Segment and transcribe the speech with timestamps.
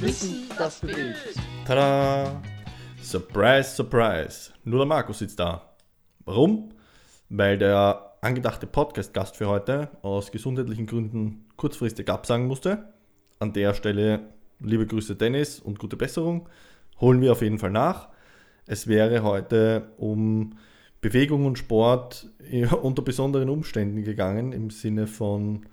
[0.00, 1.38] Wissen, das bewegt.
[1.66, 2.40] Tada!
[3.02, 4.50] Surprise, surprise.
[4.64, 5.76] Nur der Markus sitzt da.
[6.24, 6.70] Warum?
[7.28, 12.94] Weil der angedachte Podcast-Gast für heute aus gesundheitlichen Gründen kurzfristig absagen musste.
[13.40, 14.20] An der Stelle
[14.58, 16.48] liebe Grüße Dennis und gute Besserung.
[16.98, 18.08] Holen wir auf jeden Fall nach.
[18.66, 20.56] Es wäre heute um
[21.02, 22.26] Bewegung und Sport
[22.80, 25.66] unter besonderen Umständen gegangen, im Sinne von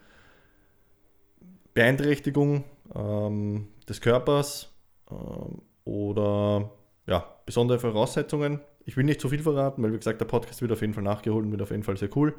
[1.73, 4.71] Beeinträchtigung ähm, des Körpers
[5.11, 6.71] ähm, oder
[7.07, 8.59] ja, besondere Voraussetzungen.
[8.85, 11.03] Ich will nicht zu viel verraten, weil wie gesagt, der Podcast wird auf jeden Fall
[11.03, 12.35] nachgeholt und wird auf jeden Fall sehr cool.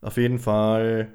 [0.00, 1.12] Auf jeden Fall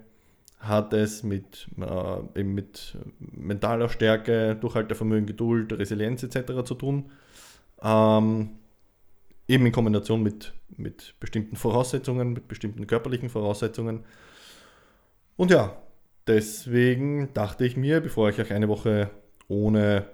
[0.59, 6.63] hat es mit, äh, eben mit mentaler Stärke, Durchhaltevermögen, Geduld, Resilienz etc.
[6.63, 7.11] zu tun.
[7.81, 8.51] Ähm,
[9.47, 14.05] eben in Kombination mit, mit bestimmten Voraussetzungen, mit bestimmten körperlichen Voraussetzungen.
[15.35, 15.75] Und ja,
[16.27, 19.09] deswegen dachte ich mir, bevor ich euch eine Woche
[19.47, 20.07] ohne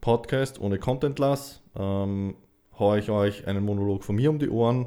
[0.00, 2.36] Podcast, ohne Content lasse, ähm,
[2.78, 4.86] haue ich euch einen Monolog von mir um die Ohren,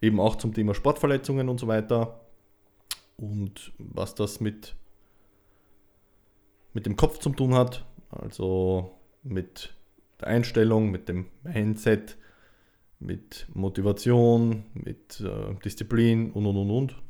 [0.00, 2.20] eben auch zum Thema Sportverletzungen und so weiter
[3.16, 4.76] und was das mit,
[6.72, 9.74] mit dem Kopf zu tun hat, also mit
[10.20, 12.16] der Einstellung, mit dem Mindset,
[12.98, 17.02] mit Motivation, mit äh, Disziplin und und und und.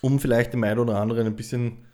[0.00, 1.84] Um vielleicht dem einen oder anderen ein bisschen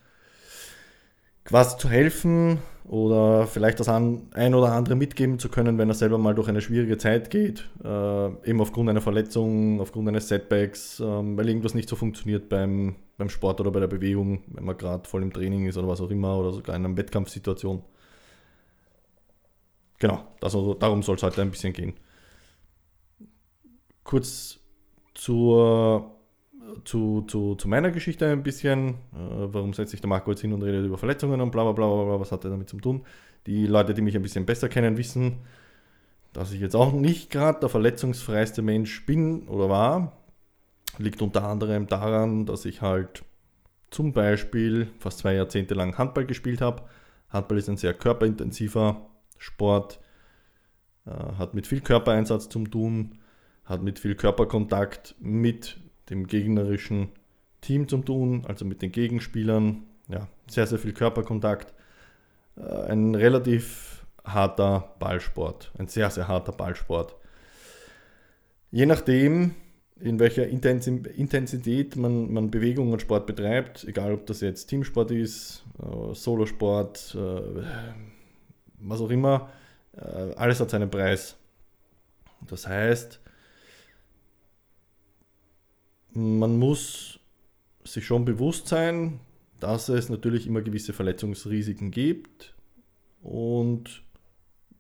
[1.47, 6.19] quasi zu helfen oder vielleicht das ein oder andere mitgeben zu können, wenn er selber
[6.19, 11.05] mal durch eine schwierige Zeit geht, äh, eben aufgrund einer Verletzung, aufgrund eines Setbacks, äh,
[11.05, 15.09] weil irgendwas nicht so funktioniert beim, beim Sport oder bei der Bewegung, wenn man gerade
[15.09, 17.83] voll im Training ist oder was auch immer oder sogar in einer Wettkampfsituation.
[19.99, 21.95] Genau, also, darum soll es heute ein bisschen gehen
[24.07, 24.59] kurz
[25.15, 26.16] zur,
[26.85, 28.91] zu, zu, zu meiner Geschichte ein bisschen.
[28.91, 28.95] Äh,
[29.53, 32.05] warum setzt sich der Marco jetzt hin und redet über Verletzungen und bla bla bla
[32.05, 33.05] bla, was hat er damit zu tun?
[33.47, 35.39] Die Leute, die mich ein bisschen besser kennen, wissen,
[36.33, 40.13] dass ich jetzt auch nicht gerade der verletzungsfreiste Mensch bin oder war.
[40.99, 43.25] Liegt unter anderem daran, dass ich halt
[43.91, 46.83] zum Beispiel fast zwei Jahrzehnte lang Handball gespielt habe.
[47.29, 49.07] Handball ist ein sehr körperintensiver
[49.39, 50.01] Sport,
[51.07, 53.19] äh, hat mit viel Körpereinsatz zu tun
[53.67, 55.79] hat mit viel Körperkontakt mit
[56.11, 57.09] dem gegnerischen
[57.61, 59.83] Team zu tun, also mit den Gegenspielern.
[60.09, 61.75] Ja, sehr, sehr viel Körperkontakt.
[62.57, 67.17] Äh, ein relativ harter Ballsport, ein sehr, sehr harter Ballsport.
[68.71, 69.55] Je nachdem,
[70.01, 75.65] in welcher Intensität man, man Bewegung und Sport betreibt, egal ob das jetzt Teamsport ist,
[75.81, 77.63] äh, Solosport, äh,
[78.81, 79.51] was auch immer,
[80.37, 81.39] alles hat seinen Preis.
[82.47, 83.19] Das heißt,
[86.17, 87.21] man muss
[87.85, 89.21] sich schon bewusst sein,
[89.61, 92.55] dass es natürlich immer gewisse Verletzungsrisiken gibt
[93.23, 94.03] und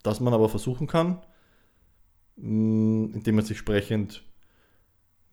[0.02, 1.18] dass man aber versuchen kann,
[2.36, 4.24] mm, indem man sich sprechend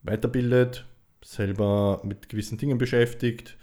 [0.03, 0.86] weiterbildet,
[1.24, 3.58] selber mit gewissen Dingen beschäftigt,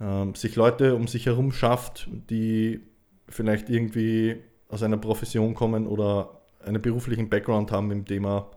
[0.00, 2.80] ähm, sich Leute um sich herum schafft, die
[3.28, 4.36] vielleicht irgendwie
[4.68, 8.50] aus einer Profession kommen oder einen beruflichen Background haben im Thema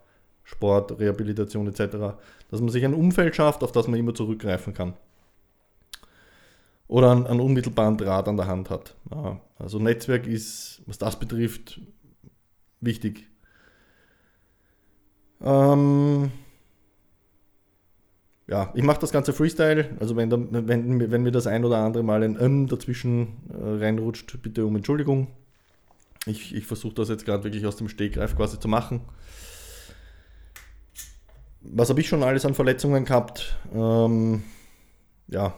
[0.47, 2.15] Sport, Rehabilitation etc.,
[2.49, 4.93] dass man sich ein Umfeld schafft, auf das man immer zurückgreifen kann.
[6.87, 8.95] Oder einen, einen unmittelbaren Draht an der Hand hat.
[9.59, 11.81] Also Netzwerk ist, was das betrifft,
[12.79, 13.27] wichtig.
[15.41, 16.31] Ähm,
[18.47, 19.97] ja, ich mache das Ganze Freestyle.
[19.99, 24.41] Also wenn, wenn, wenn mir das ein oder andere Mal ein M dazwischen äh, reinrutscht,
[24.41, 25.27] bitte um Entschuldigung.
[26.25, 29.01] Ich, ich versuche das jetzt gerade wirklich aus dem Stegreif quasi zu machen
[31.61, 33.57] was habe ich schon alles an Verletzungen gehabt?
[33.73, 34.43] Ähm,
[35.27, 35.53] ja,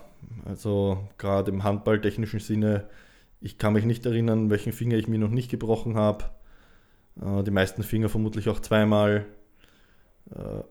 [0.46, 2.90] also gerade im handballtechnischen Sinne,
[3.42, 6.26] ich kann mich nicht erinnern, welchen Finger ich mir noch nicht gebrochen habe.
[7.22, 9.26] Äh, die meisten Finger vermutlich auch zweimal.
[10.32, 10.64] Äh,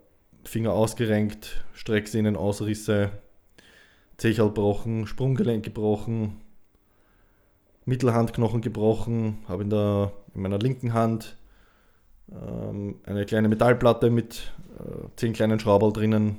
[0.45, 3.11] Finger ausgerenkt, Strecksehnen, Ausrisse,
[4.17, 6.41] Zechel gebrochen, Sprunggelenk gebrochen,
[7.85, 9.71] Mittelhandknochen gebrochen, habe in,
[10.35, 11.38] in meiner linken Hand
[12.31, 16.39] eine kleine Metallplatte mit äh, zehn kleinen Schrauberl drinnen.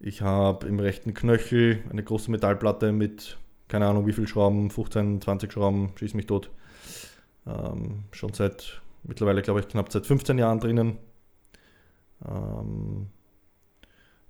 [0.00, 3.38] Ich habe im rechten Knöchel eine große Metallplatte mit
[3.72, 6.50] keine Ahnung wie viel Schrauben, 15, 20 Schrauben, schieß mich tot.
[7.46, 10.98] Ähm, schon seit mittlerweile, glaube ich, knapp seit 15 Jahren drinnen.
[12.22, 13.06] Ähm,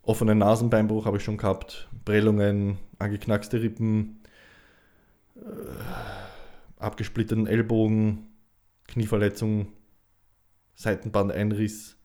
[0.03, 4.23] offenen Nasenbeinbruch habe ich schon gehabt, Prellungen, angeknackste Rippen,
[5.35, 5.41] äh,
[6.79, 8.29] abgesplitteten Ellbogen,
[8.87, 9.73] Knieverletzung,
[10.75, 11.97] Seitenbandeinriss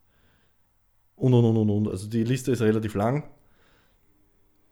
[1.15, 1.87] und und und und und.
[1.87, 3.29] Also die Liste ist relativ lang.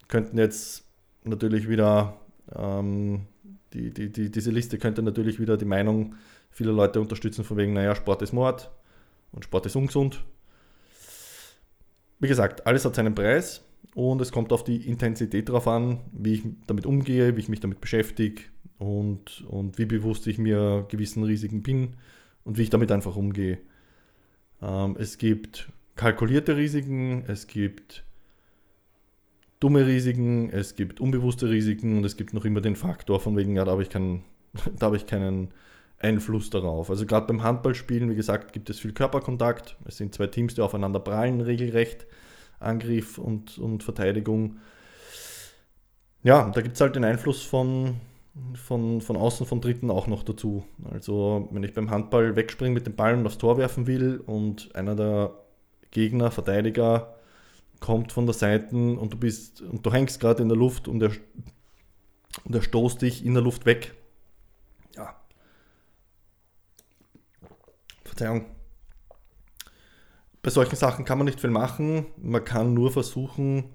[0.07, 0.85] Könnten jetzt
[1.23, 2.19] natürlich wieder
[2.53, 3.27] ähm,
[3.73, 6.15] die, die, die, diese Liste könnte natürlich wieder die Meinung
[6.49, 8.71] vieler Leute unterstützen, von wegen, naja, Sport ist Mord
[9.31, 10.23] und Sport ist ungesund.
[12.19, 13.63] Wie gesagt, alles hat seinen Preis
[13.93, 17.59] und es kommt auf die Intensität drauf an, wie ich damit umgehe, wie ich mich
[17.59, 18.43] damit beschäftige
[18.77, 21.95] und, und wie bewusst ich mir gewissen Risiken bin
[22.45, 23.57] und wie ich damit einfach umgehe.
[24.65, 28.03] Ähm, es gibt kalkulierte Risiken, es gibt
[29.59, 33.55] dumme Risiken, es gibt unbewusste Risiken und es gibt noch immer den Faktor von wegen,
[33.55, 34.23] ja, da habe ich, keinen,
[34.79, 35.51] da ich keinen
[35.99, 36.89] Einfluss darauf.
[36.89, 39.77] Also gerade beim Handballspielen, wie gesagt, gibt es viel Körperkontakt.
[39.85, 42.05] Es sind zwei Teams, die aufeinander prallen, regelrecht.
[42.59, 44.57] Angriff und, und Verteidigung.
[46.23, 47.95] Ja, da gibt es halt den Einfluss von,
[48.55, 50.65] von, von außen, von Dritten auch noch dazu.
[50.91, 54.75] Also wenn ich beim Handball wegspringe mit dem Ball und aufs Tor werfen will und
[54.75, 55.31] einer der
[55.91, 57.15] Gegner, Verteidiger,
[57.79, 61.01] kommt von der Seite und du bist und du hängst gerade in der Luft und
[61.01, 61.11] er,
[62.43, 63.93] und er stoßt dich in der Luft weg.
[64.95, 65.15] Ja.
[68.03, 68.45] Verzeihung.
[70.41, 72.05] Bei solchen Sachen kann man nicht viel machen.
[72.17, 73.65] Man kann nur versuchen,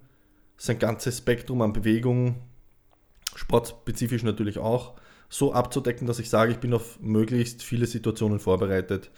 [0.56, 2.36] sein ganzes Spektrum an Bewegung,
[3.50, 4.94] sportspezifisch natürlich auch,
[5.28, 9.10] so abzudecken, dass ich sage, ich bin auf möglichst viele Situationen vorbereitet.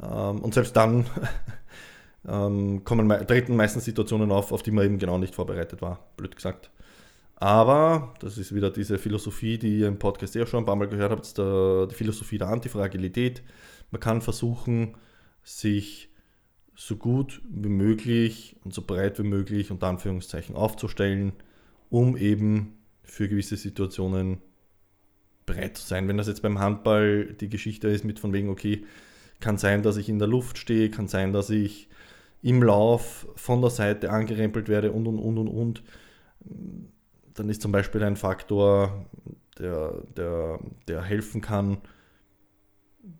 [0.00, 1.06] Ähm, und selbst dann
[2.28, 6.34] ähm, kommen, treten meistens Situationen auf, auf die man eben genau nicht vorbereitet war, blöd
[6.36, 6.70] gesagt.
[7.36, 10.88] Aber, das ist wieder diese Philosophie, die ihr im Podcast ja schon ein paar Mal
[10.88, 13.42] gehört habt, der, die Philosophie der Antifragilität.
[13.90, 14.96] Man kann versuchen,
[15.42, 16.10] sich
[16.76, 21.32] so gut wie möglich und so breit wie möglich unter Anführungszeichen aufzustellen,
[21.90, 24.38] um eben für gewisse Situationen
[25.46, 26.08] bereit zu sein.
[26.08, 28.84] Wenn das jetzt beim Handball die Geschichte ist mit von wegen, okay,
[29.40, 31.88] kann sein, dass ich in der Luft stehe, kann sein, dass ich
[32.42, 35.82] im Lauf von der Seite angerempelt werde und und und und und.
[37.34, 39.06] Dann ist zum Beispiel ein Faktor,
[39.58, 41.78] der, der, der helfen kann,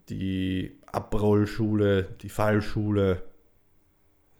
[0.09, 3.23] die Abrollschule, die Fallschule.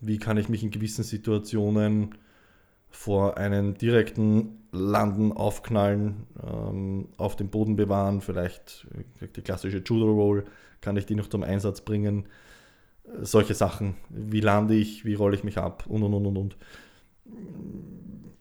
[0.01, 2.15] Wie kann ich mich in gewissen Situationen
[2.95, 8.87] vor einen direkten Landen, Aufknallen, ähm, auf dem Boden bewahren, vielleicht
[9.35, 10.45] die klassische Judo Roll,
[10.81, 12.27] kann ich die noch zum Einsatz bringen
[13.21, 13.95] solche Sachen.
[14.09, 16.57] Wie lande ich, wie rolle ich mich ab und und und und und.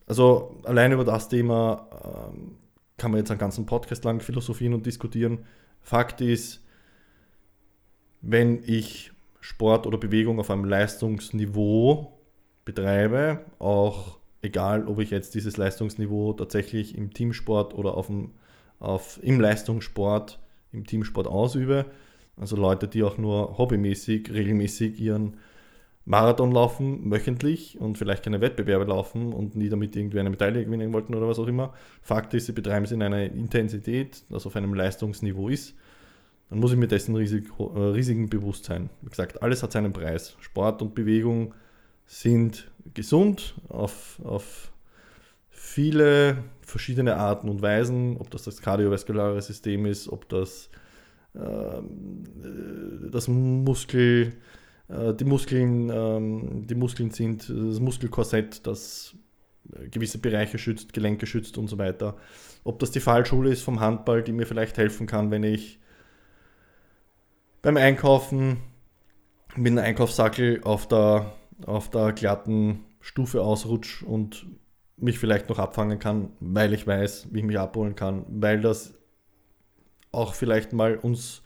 [0.07, 1.87] Also allein über das Thema
[2.31, 2.57] ähm,
[2.97, 5.45] kann man jetzt einen ganzen Podcast lang philosophieren und diskutieren.
[5.81, 6.63] Fakt ist,
[8.21, 12.19] wenn ich Sport oder Bewegung auf einem Leistungsniveau
[12.63, 18.31] betreibe, auch egal ob ich jetzt dieses Leistungsniveau tatsächlich im Teamsport oder auf dem,
[18.79, 20.39] auf, im Leistungssport,
[20.71, 21.85] im Teamsport ausübe,
[22.37, 25.37] also Leute, die auch nur hobbymäßig, regelmäßig ihren
[26.05, 30.93] Marathon laufen, wöchentlich und vielleicht keine Wettbewerbe laufen und nie damit irgendwie eine Medaille gewinnen
[30.93, 31.73] wollten oder was auch immer.
[32.01, 35.73] Fakt ist, sie betreiben es in einer Intensität, das auf einem Leistungsniveau ist.
[36.49, 38.91] Dann muss ich mir dessen Risiko, äh, Risiken bewusst sein.
[39.01, 40.37] Wie gesagt, alles hat seinen Preis.
[40.41, 41.55] Sport und Bewegung
[42.05, 44.71] sind gesund auf, auf
[45.49, 50.69] viele verschiedene Arten und Weisen, ob das das kardiovaskulare System ist, ob das
[51.35, 54.33] ähm, äh, das Muskel,
[54.87, 59.15] äh, die Muskeln, ähm, die Muskeln sind das Muskelkorsett, das
[59.91, 62.17] gewisse Bereiche schützt, Gelenke schützt und so weiter.
[62.63, 65.79] Ob das die Fallschule ist vom Handball, die mir vielleicht helfen kann, wenn ich
[67.61, 68.57] beim Einkaufen
[69.55, 71.33] mit einem Einkaufssackel auf der,
[71.65, 74.45] auf der glatten Stufe ausrutsche und
[74.97, 78.93] mich vielleicht noch abfangen kann, weil ich weiß, wie ich mich abholen kann, weil das
[80.11, 81.43] auch vielleicht mal uns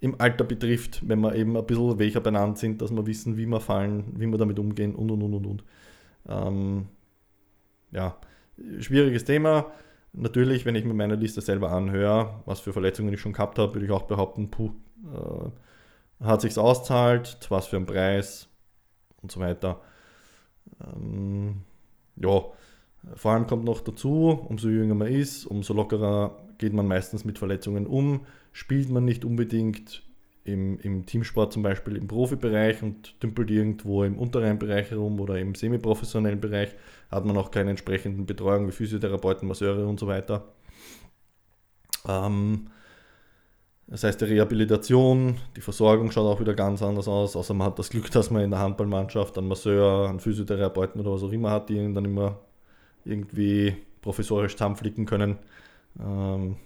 [0.00, 3.46] im Alter betrifft, wenn wir eben ein bisschen welcher benannt sind, dass wir wissen, wie
[3.46, 5.64] wir fallen, wie wir damit umgehen und und und und und.
[6.28, 6.88] Ähm,
[7.90, 8.16] ja,
[8.78, 9.70] schwieriges Thema.
[10.12, 13.74] Natürlich, wenn ich mir meine Liste selber anhöre, was für Verletzungen ich schon gehabt habe,
[13.74, 14.70] würde ich auch behaupten, puh,
[15.04, 18.49] äh, hat sich's auszahlt, was für ein Preis
[19.22, 19.80] und so weiter.
[20.82, 21.62] Ähm,
[22.16, 22.42] ja,
[23.14, 27.38] vor allem kommt noch dazu, umso jünger man ist, umso lockerer geht man meistens mit
[27.38, 28.20] Verletzungen um,
[28.52, 30.02] spielt man nicht unbedingt
[30.44, 35.38] im, im Teamsport zum Beispiel im Profibereich und dümpelt irgendwo im unteren Bereich herum oder
[35.38, 36.74] im semiprofessionellen Bereich,
[37.10, 40.52] hat man auch keine entsprechenden Betreuung wie Physiotherapeuten, Masseure und so weiter.
[42.06, 42.68] Ähm,
[43.90, 47.78] das heißt, die Rehabilitation, die Versorgung schaut auch wieder ganz anders aus, außer man hat
[47.80, 51.50] das Glück, dass man in der Handballmannschaft einen Masseur, einen Physiotherapeuten oder was auch immer
[51.50, 52.38] hat, die ihn dann immer
[53.04, 55.38] irgendwie professorisch zusammenflicken können.
[55.98, 56.56] Ähm,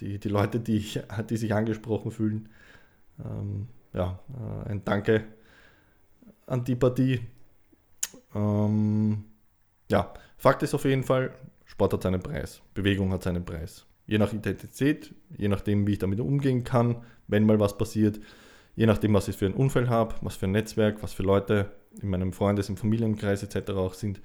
[0.00, 0.84] die, die Leute, die,
[1.30, 2.50] die sich angesprochen fühlen.
[3.24, 4.18] Ähm, ja,
[4.66, 5.24] äh, ein Danke
[6.46, 7.20] an die Partie.
[8.34, 9.24] Ähm,
[9.90, 11.32] ja, Fakt ist auf jeden Fall,
[11.64, 13.87] Sport hat seinen Preis, Bewegung hat seinen Preis.
[14.08, 16.96] Je nach Identität, je nachdem, wie ich damit umgehen kann,
[17.28, 18.18] wenn mal was passiert,
[18.74, 21.70] je nachdem, was ich für ein Unfall habe, was für ein Netzwerk, was für Leute
[22.02, 23.70] in meinem Freundes-, im Familienkreis etc.
[23.72, 24.20] auch sind,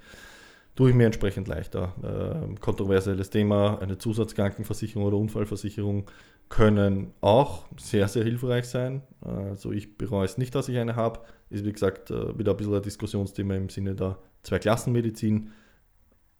[0.76, 1.94] tue ich mir entsprechend leichter.
[2.02, 6.10] Äh, kontroversielles Thema, eine Zusatzkrankenversicherung oder Unfallversicherung
[6.50, 9.02] können auch sehr, sehr hilfreich sein.
[9.22, 11.20] Also ich bereue es nicht, dass ich eine habe.
[11.50, 15.52] Ist wie gesagt äh, wieder ein bisschen ein Diskussionsthema im Sinne der Zweiklassenmedizin,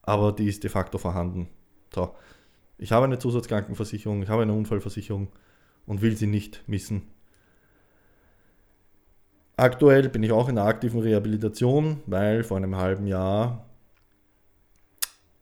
[0.02, 1.50] aber die ist de facto vorhanden.
[1.94, 2.14] So.
[2.78, 5.30] Ich habe eine Zusatzkrankenversicherung, ich habe eine Unfallversicherung
[5.86, 7.04] und will sie nicht missen.
[9.56, 13.66] Aktuell bin ich auch in der aktiven Rehabilitation, weil vor einem halben Jahr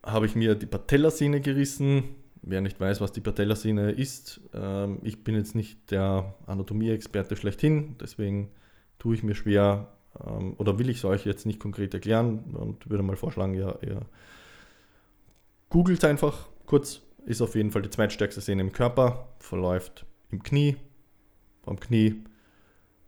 [0.04, 2.16] habe ich mir die Patellasehne gerissen.
[2.42, 7.96] Wer nicht weiß, was die Patellasehne ist, ähm, ich bin jetzt nicht der Anatomie-Experte schlechthin,
[8.00, 8.50] deswegen
[8.98, 9.92] tue ich mir schwer
[10.26, 13.76] ähm, oder will ich es euch jetzt nicht konkret erklären und würde mal vorschlagen, ja,
[13.80, 14.00] ihr
[15.68, 20.76] googelt einfach kurz, ist auf jeden Fall die zweitstärkste Sehne im Körper, verläuft im Knie,
[21.62, 22.24] vom Knie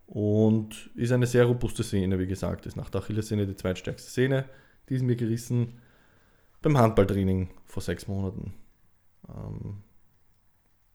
[0.07, 4.45] und ist eine sehr robuste Sehne, wie gesagt, ist nach der Achillessehne die zweitstärkste Sehne,
[4.89, 5.79] die ist mir gerissen
[6.61, 8.53] beim Handballtraining vor sechs Monaten.
[9.29, 9.77] Ähm,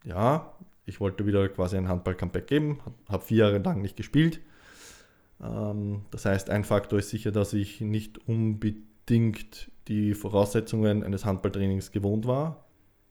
[0.05, 0.53] ja,
[0.87, 4.41] ich wollte wieder quasi ein Handball-Comeback geben, habe vier Jahre lang nicht gespielt.
[5.43, 11.93] Ähm, das heißt, ein Faktor ist sicher, dass ich nicht unbedingt die Voraussetzungen eines Handballtrainings
[11.93, 12.65] gewohnt war,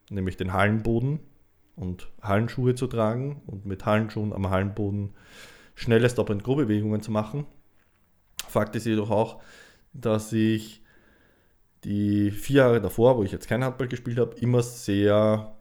[0.09, 1.19] nämlich den Hallenboden
[1.75, 5.11] und Hallenschuhe zu tragen und mit Hallenschuhen am Hallenboden
[5.75, 7.45] schnelle Stop-and-Go-Bewegungen zu machen.
[8.47, 9.41] Fakt ist jedoch auch,
[9.93, 10.81] dass ich
[11.83, 15.55] die vier Jahre davor, wo ich jetzt kein Handball gespielt habe, immer sehr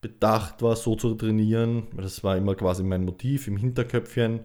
[0.00, 1.88] bedacht war, so zu trainieren.
[1.96, 4.40] Das war immer quasi mein Motiv im Hinterköpfchen.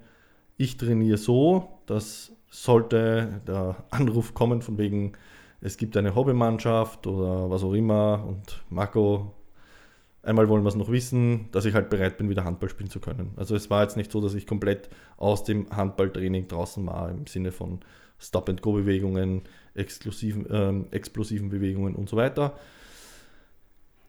[0.58, 5.13] Ich trainiere so, dass sollte der Anruf kommen von wegen,
[5.61, 9.33] es gibt eine Hobbymannschaft oder was auch immer und Marco,
[10.23, 12.99] einmal wollen wir es noch wissen, dass ich halt bereit bin, wieder Handball spielen zu
[12.99, 13.31] können.
[13.37, 17.25] Also es war jetzt nicht so, dass ich komplett aus dem Handballtraining draußen war, im
[17.27, 17.79] Sinne von
[18.19, 22.57] Stop-and-Go-Bewegungen, exklusiven, äh, explosiven Bewegungen und so weiter.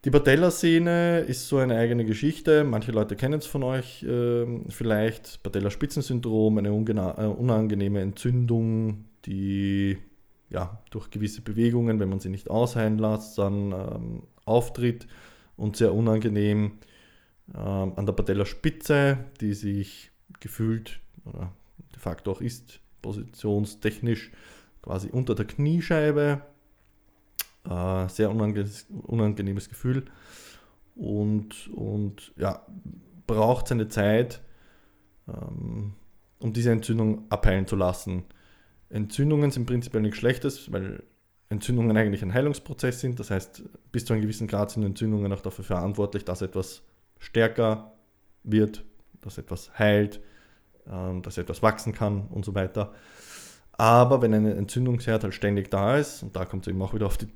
[0.04, 2.64] Die Patellasehne ist so eine eigene Geschichte.
[2.64, 5.42] Manche Leute kennen es von euch äh, vielleicht.
[5.42, 9.98] Patellaspitzensyndrom, eine äh, unangenehme Entzündung, die
[10.50, 15.06] ja, durch gewisse Bewegungen, wenn man sie nicht ausheilen lässt, dann ähm, auftritt
[15.56, 16.78] und sehr unangenehm
[17.54, 21.52] ähm, an der Patellaspitze, die sich gefühlt oder
[21.94, 24.30] de facto auch ist, positionstechnisch
[24.82, 26.42] quasi unter der Kniescheibe.
[27.68, 28.64] Äh, sehr unange
[29.06, 30.04] unangenehmes Gefühl
[30.98, 32.66] und, und ja,
[33.26, 34.40] braucht seine Zeit,
[35.28, 35.94] ähm,
[36.40, 38.24] um diese Entzündung abheilen zu lassen.
[38.90, 41.02] Entzündungen sind prinzipiell nichts Schlechtes, weil
[41.50, 43.20] Entzündungen eigentlich ein Heilungsprozess sind.
[43.20, 46.82] Das heißt, bis zu einem gewissen Grad sind Entzündungen auch dafür verantwortlich, dass etwas
[47.18, 47.92] stärker
[48.44, 48.84] wird,
[49.20, 50.20] dass etwas heilt,
[50.90, 52.92] ähm, dass etwas wachsen kann und so weiter.
[53.72, 57.06] Aber wenn eine Entzündungsherd halt ständig da ist, und da kommt es eben auch wieder
[57.06, 57.28] auf die,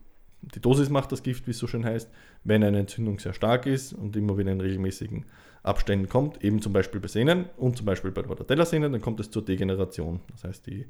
[0.43, 2.11] die Dosis macht das Gift, wie es so schön heißt,
[2.43, 5.25] wenn eine Entzündung sehr stark ist und immer wieder in regelmäßigen
[5.63, 9.21] Abständen kommt, eben zum Beispiel bei Sehnen und zum Beispiel bei der Patellasehne, dann kommt
[9.21, 10.21] es zur Degeneration.
[10.33, 10.87] Das heißt, die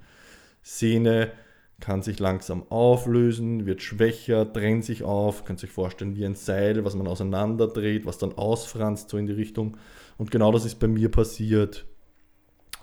[0.63, 1.33] Sehne
[1.81, 6.85] kann sich langsam auflösen, wird schwächer, trennt sich auf, könnt sich vorstellen wie ein Seil,
[6.85, 9.77] was man auseinanderdreht, was dann ausfranst so in die Richtung.
[10.17, 11.85] Und genau das ist bei mir passiert.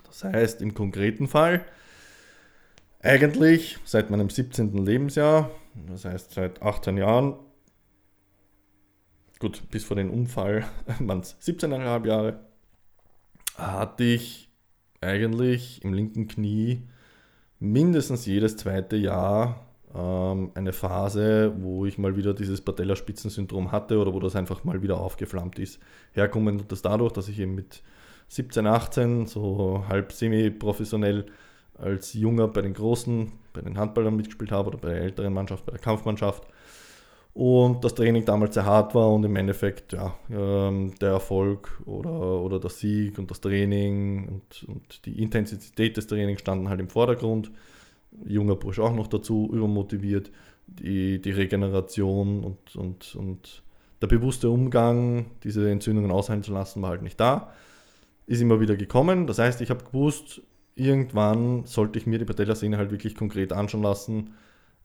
[0.06, 1.66] Das heißt, im konkreten Fall,
[3.02, 4.86] eigentlich seit meinem 17.
[4.86, 5.50] Lebensjahr,
[5.88, 7.36] das heißt seit 18 Jahren,
[9.40, 10.66] gut, bis vor den Unfall
[11.00, 12.40] waren es 17,5 Jahre,
[13.56, 14.52] hatte ich
[15.00, 16.84] eigentlich im linken Knie
[17.60, 24.14] mindestens jedes zweite Jahr ähm, eine Phase, wo ich mal wieder dieses Patellaspitzensyndrom hatte oder
[24.14, 25.80] wo das einfach mal wieder aufgeflammt ist.
[26.14, 27.82] Herkommen das dadurch, dass ich eben mit
[28.30, 31.26] 17, 18 so halb semi-professionell
[31.78, 35.66] als Junger bei den Großen, bei den Handballern mitgespielt habe oder bei der älteren Mannschaft,
[35.66, 36.44] bei der Kampfmannschaft.
[37.40, 42.12] Und das Training damals sehr hart war und im Endeffekt ja, ähm, der Erfolg oder,
[42.42, 46.90] oder der Sieg und das Training und, und die Intensität des Trainings standen halt im
[46.90, 47.50] Vordergrund.
[48.26, 50.32] Junger Bursch auch noch dazu, übermotiviert.
[50.68, 53.64] Die, die Regeneration und, und, und
[54.02, 57.54] der bewusste Umgang, diese Entzündungen ausheilen zu lassen, war halt nicht da.
[58.28, 59.28] Ist immer wieder gekommen.
[59.28, 60.42] Das heißt, ich habe gewusst,
[60.76, 64.32] irgendwann sollte ich mir die Patellasehne halt wirklich konkret anschauen lassen,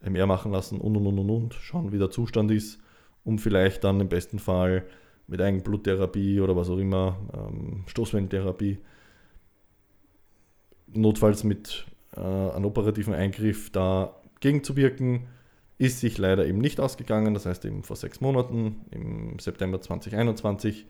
[0.01, 2.79] MR machen lassen und und und und und, schauen, wie der Zustand ist,
[3.25, 4.85] um vielleicht dann im besten Fall
[5.27, 8.79] mit Eigenbluttherapie oder was auch immer, ähm, Stoßwellentherapie,
[10.89, 11.87] notfalls mit
[12.17, 15.27] äh, einem operativen Eingriff da gegenzuwirken.
[15.77, 17.35] ist sich leider eben nicht ausgegangen.
[17.35, 20.87] Das heißt eben vor sechs Monaten, im September 2021,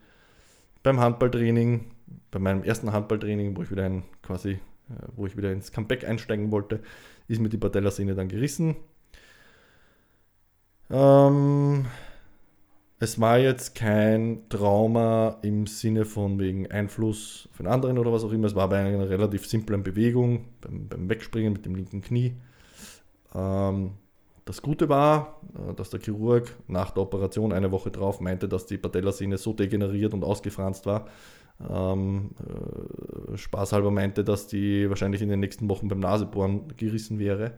[0.82, 1.86] beim Handballtraining,
[2.30, 4.58] bei meinem ersten Handballtraining, wo ich wieder ein, quasi, äh,
[5.16, 6.80] wo ich wieder ins Comeback einsteigen wollte,
[7.28, 8.76] ist mir die Patellasehne dann gerissen.
[10.90, 11.86] Ähm,
[12.98, 18.32] es war jetzt kein Trauma im Sinne von wegen Einfluss von anderen oder was auch
[18.32, 18.46] immer.
[18.46, 22.34] Es war bei einer relativ simplen Bewegung, beim, beim Wegspringen mit dem linken Knie.
[23.34, 23.92] Ähm,
[24.44, 28.66] das Gute war, äh, dass der Chirurg nach der Operation eine Woche drauf meinte, dass
[28.66, 31.06] die Patellasehne so degeneriert und ausgefranst war.
[31.70, 37.52] Ähm, äh, spaßhalber meinte, dass die wahrscheinlich in den nächsten Wochen beim Nasebohren gerissen wäre.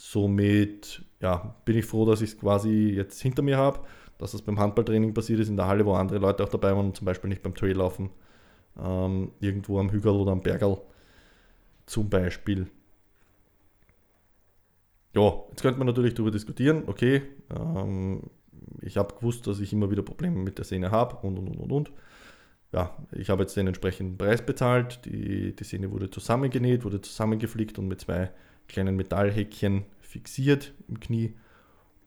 [0.00, 3.80] Somit ja, bin ich froh, dass ich es quasi jetzt hinter mir habe,
[4.18, 6.94] dass das beim Handballtraining passiert ist in der Halle, wo andere Leute auch dabei waren,
[6.94, 8.10] zum Beispiel nicht beim Traillaufen,
[8.78, 10.78] ähm, irgendwo am Hügel oder am Bergel
[11.86, 12.68] zum Beispiel
[15.14, 17.22] ja, jetzt könnte man natürlich darüber diskutieren, okay,
[17.54, 18.22] ähm,
[18.80, 21.58] ich habe gewusst, dass ich immer wieder Probleme mit der Sehne habe und und und
[21.58, 21.92] und und.
[22.72, 27.78] Ja, ich habe jetzt den entsprechenden Preis bezahlt, die, die Sehne wurde zusammengenäht, wurde zusammengeflickt
[27.80, 28.30] und mit zwei
[28.70, 31.34] kleinen Metallhäkchen fixiert im Knie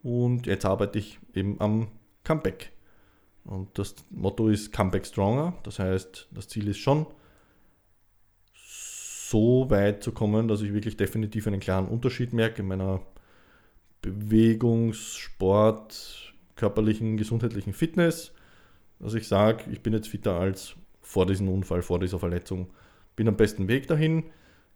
[0.01, 1.87] und jetzt arbeite ich eben am
[2.23, 2.71] Comeback.
[3.45, 7.05] Und das Motto ist Comeback Stronger, das heißt, das Ziel ist schon,
[8.53, 13.01] so weit zu kommen, dass ich wirklich definitiv einen klaren Unterschied merke in meiner
[14.01, 18.31] Bewegungs-, Sport-, körperlichen, gesundheitlichen Fitness,
[18.99, 22.71] dass ich sage, ich bin jetzt fitter als vor diesem Unfall, vor dieser Verletzung.
[23.15, 24.23] Bin am besten Weg dahin.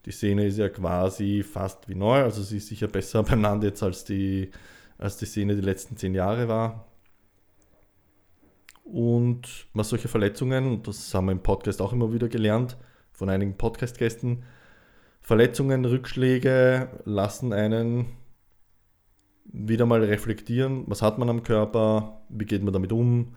[0.05, 3.83] Die Szene ist ja quasi fast wie neu, also sie ist sicher besser beieinander jetzt
[3.83, 4.51] als die,
[4.97, 6.87] als die Szene die letzten zehn Jahre war.
[8.83, 12.77] Und was solche Verletzungen, und das haben wir im Podcast auch immer wieder gelernt,
[13.11, 14.43] von einigen Podcast-Gästen.
[15.19, 18.05] Verletzungen, Rückschläge lassen einen
[19.43, 23.35] wieder mal reflektieren, was hat man am Körper, wie geht man damit um,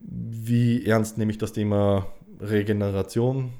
[0.00, 2.06] wie ernst nehme ich das Thema
[2.40, 3.52] Regeneration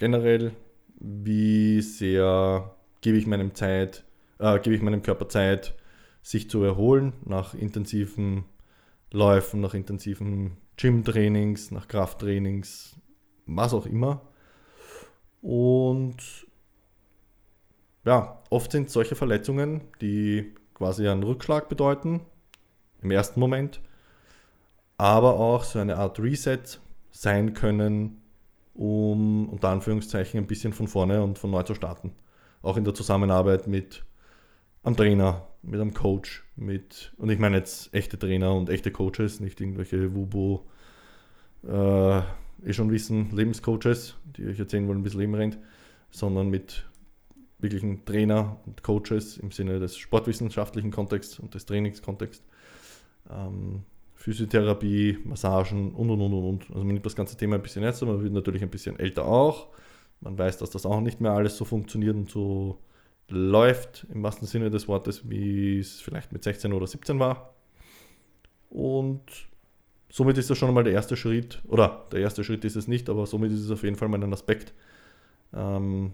[0.00, 0.52] generell,
[0.98, 4.02] wie sehr gebe ich meinem Zeit,
[4.38, 5.74] äh, gebe ich meinem Körper Zeit,
[6.22, 8.44] sich zu erholen nach intensiven
[9.12, 12.96] Läufen, nach intensiven Gym-Trainings, nach Krafttrainings,
[13.44, 14.22] was auch immer.
[15.42, 16.16] Und
[18.06, 22.22] ja, oft sind solche Verletzungen, die quasi einen Rückschlag bedeuten,
[23.02, 23.82] im ersten Moment,
[24.96, 26.62] aber auch so eine Art Reset
[27.10, 28.19] sein können,
[28.80, 32.14] um unter Anführungszeichen ein bisschen von vorne und von neu zu starten.
[32.62, 34.06] Auch in der Zusammenarbeit mit
[34.82, 39.40] einem Trainer, mit einem Coach, mit, und ich meine jetzt echte Trainer und echte Coaches,
[39.40, 40.66] nicht irgendwelche Wubo,
[41.62, 45.58] äh, eh schon wissen, Lebenscoaches, die euch erzählen wollen, wie das Leben rennt,
[46.10, 46.88] sondern mit
[47.58, 52.46] wirklichen Trainer und Coaches im Sinne des sportwissenschaftlichen Kontexts und des Trainingskontexts.
[53.28, 53.82] Ähm,
[54.20, 56.62] Physiotherapie, Massagen und und und und.
[56.68, 59.24] Also man nimmt das ganze Thema ein bisschen ernster, man wird natürlich ein bisschen älter
[59.24, 59.68] auch.
[60.20, 62.78] Man weiß, dass das auch nicht mehr alles so funktioniert und so
[63.28, 67.54] läuft im wahrsten Sinne des Wortes, wie es vielleicht mit 16 oder 17 war.
[68.68, 69.22] Und
[70.10, 73.08] somit ist das schon mal der erste Schritt, oder der erste Schritt ist es nicht,
[73.08, 74.74] aber somit ist es auf jeden Fall mal ein Aspekt,
[75.54, 76.12] ähm,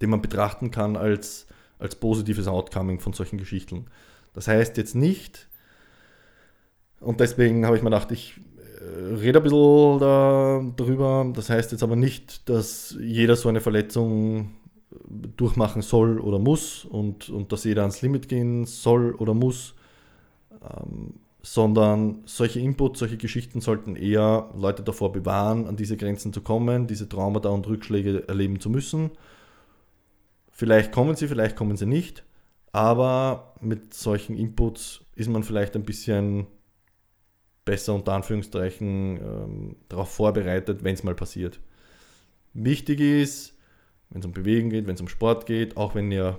[0.00, 1.48] den man betrachten kann als,
[1.80, 3.86] als positives Outcoming von solchen Geschichten.
[4.34, 5.48] Das heißt jetzt nicht,
[7.00, 8.40] und deswegen habe ich mir gedacht, ich
[8.80, 13.60] äh, rede ein bisschen da, darüber, das heißt jetzt aber nicht, dass jeder so eine
[13.60, 14.50] Verletzung
[15.36, 19.74] durchmachen soll oder muss und, und dass jeder ans Limit gehen soll oder muss.
[20.62, 21.14] Ähm,
[21.46, 26.88] sondern solche Inputs, solche Geschichten sollten eher Leute davor bewahren, an diese Grenzen zu kommen,
[26.88, 29.12] diese Traumata und Rückschläge erleben zu müssen.
[30.50, 32.24] Vielleicht kommen sie, vielleicht kommen sie nicht,
[32.72, 36.48] aber mit solchen Inputs ist man vielleicht ein bisschen
[37.66, 41.60] besser unter Anführungszeichen ähm, darauf vorbereitet, wenn es mal passiert.
[42.54, 43.58] Wichtig ist,
[44.08, 46.38] wenn es um Bewegen geht, wenn es um Sport geht, auch wenn ihr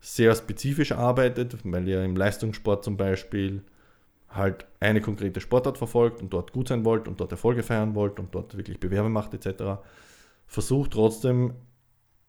[0.00, 3.62] sehr spezifisch arbeitet, weil ihr im Leistungssport zum Beispiel
[4.28, 8.18] halt eine konkrete Sportart verfolgt und dort gut sein wollt und dort Erfolge feiern wollt
[8.18, 9.80] und dort wirklich Bewerbe macht etc.,
[10.46, 11.54] versucht trotzdem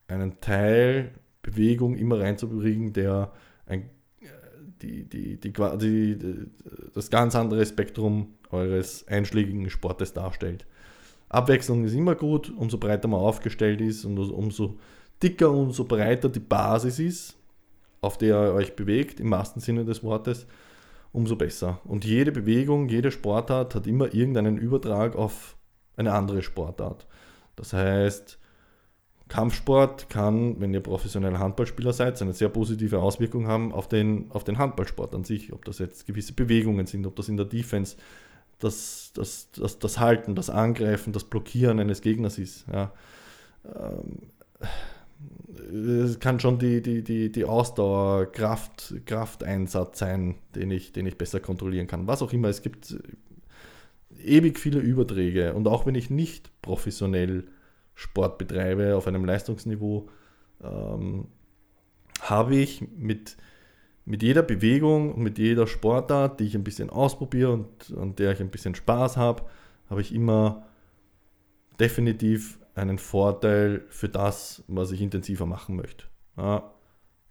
[0.07, 3.31] einen Teil Bewegung immer reinzubringen, der
[3.65, 3.89] ein,
[4.81, 6.47] die, die, die, die,
[6.93, 10.65] das ganz andere Spektrum eures einschlägigen Sportes darstellt.
[11.29, 14.77] Abwechslung ist immer gut, umso breiter man aufgestellt ist und umso
[15.21, 17.35] dicker, umso breiter die Basis ist,
[18.01, 20.47] auf der ihr euch bewegt, im wahrsten Sinne des Wortes,
[21.11, 21.81] umso besser.
[21.83, 25.57] Und jede Bewegung, jede Sportart hat immer irgendeinen Übertrag auf
[25.95, 27.07] eine andere Sportart.
[27.55, 28.39] Das heißt,
[29.27, 34.43] Kampfsport kann, wenn ihr professioneller Handballspieler seid, eine sehr positive Auswirkung haben auf den, auf
[34.43, 35.53] den Handballsport an sich.
[35.53, 37.97] Ob das jetzt gewisse Bewegungen sind, ob das in der Defense
[38.59, 42.65] das, das, das, das Halten, das Angreifen, das Blockieren eines Gegners ist.
[42.71, 42.91] Ja.
[43.65, 44.31] Ähm,
[46.03, 51.17] es kann schon die, die, die, die Ausdauer, Kraft, Krafteinsatz sein, den ich, den ich
[51.17, 52.07] besser kontrollieren kann.
[52.07, 52.47] Was auch immer.
[52.47, 52.95] Es gibt
[54.23, 55.53] ewig viele Überträge.
[55.53, 57.45] Und auch wenn ich nicht professionell
[57.97, 60.07] Sport betreibe auf einem Leistungsniveau,
[60.63, 61.25] ähm,
[62.21, 63.37] habe ich mit,
[64.05, 68.39] mit jeder Bewegung mit jeder Sportart, die ich ein bisschen ausprobiere und an der ich
[68.39, 69.43] ein bisschen Spaß habe,
[69.89, 70.67] habe ich immer
[71.79, 76.05] definitiv einen Vorteil für das, was ich intensiver machen möchte.
[76.37, 76.71] Ja,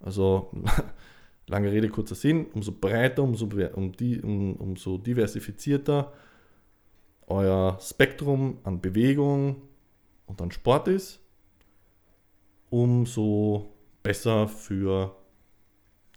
[0.00, 0.50] also
[1.46, 6.12] lange Rede, kurzer Sinn, umso breiter, umso, um die, um, umso diversifizierter
[7.29, 9.62] euer Spektrum an Bewegung
[10.27, 11.21] und an Sport ist,
[12.71, 15.17] umso besser für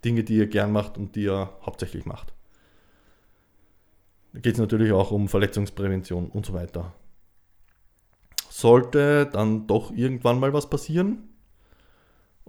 [0.03, 2.33] Dinge, die ihr gern macht und die ihr hauptsächlich macht.
[4.33, 6.93] Da geht es natürlich auch um Verletzungsprävention und so weiter.
[8.49, 11.29] Sollte dann doch irgendwann mal was passieren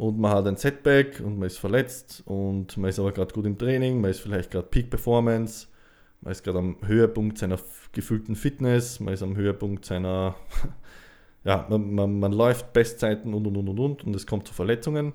[0.01, 3.47] und man hat ein Setback und man ist verletzt und man ist aber gerade gut
[3.47, 5.69] im Training, man ist vielleicht gerade Peak Performance,
[6.23, 7.59] man ist gerade am Höhepunkt seiner
[7.93, 10.37] gefühlten Fitness, man ist am Höhepunkt seiner,
[11.45, 14.55] ja, man, man, man läuft Bestzeiten und und und und und und es kommt zu
[14.55, 15.15] Verletzungen.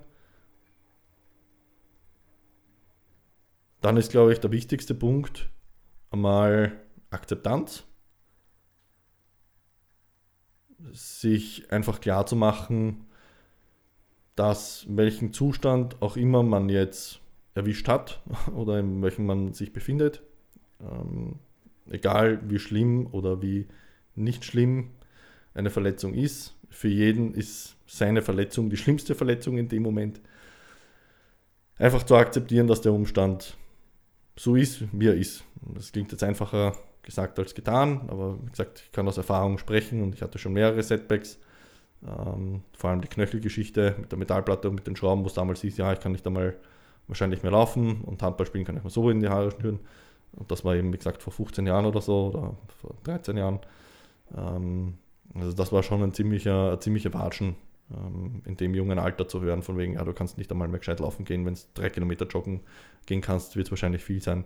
[3.82, 5.50] Dann ist, glaube ich, der wichtigste Punkt
[6.10, 6.72] einmal
[7.12, 7.84] Akzeptanz.
[10.92, 13.06] Sich einfach klar zu machen,
[14.36, 17.22] dass welchen Zustand auch immer man jetzt
[17.54, 18.22] erwischt hat
[18.56, 20.24] oder in welchem man sich befindet,
[20.82, 21.40] ähm,
[21.90, 23.68] egal wie schlimm oder wie
[24.16, 24.92] nicht schlimm
[25.56, 30.22] eine Verletzung ist, für jeden ist seine Verletzung die schlimmste Verletzung in dem Moment.
[31.78, 33.58] Einfach zu akzeptieren, dass der Umstand
[34.36, 35.44] so ist, wie er ist.
[35.74, 40.02] Das klingt jetzt einfacher gesagt als getan, aber wie gesagt, ich kann aus Erfahrung sprechen
[40.02, 41.40] und ich hatte schon mehrere Setbacks.
[42.06, 45.62] Ähm, vor allem die Knöchelgeschichte mit der Metallplatte und mit den Schrauben, wo es damals
[45.62, 46.56] hieß, ja, ich kann nicht einmal
[47.08, 49.80] wahrscheinlich mehr laufen und Handball spielen kann ich mal so in die Haare schnüren.
[50.34, 53.60] Und das war eben, wie gesagt, vor 15 Jahren oder so oder vor 13 Jahren.
[54.36, 54.98] Ähm,
[55.36, 57.56] also das war schon ein ziemlicher, ein ziemlicher Watschen
[57.92, 60.80] ähm, in dem jungen Alter zu hören, von wegen, ja, du kannst nicht einmal mehr
[60.80, 62.62] gescheit laufen gehen, wenn du drei Kilometer joggen
[63.06, 64.46] gehen kannst, wird es wahrscheinlich viel sein.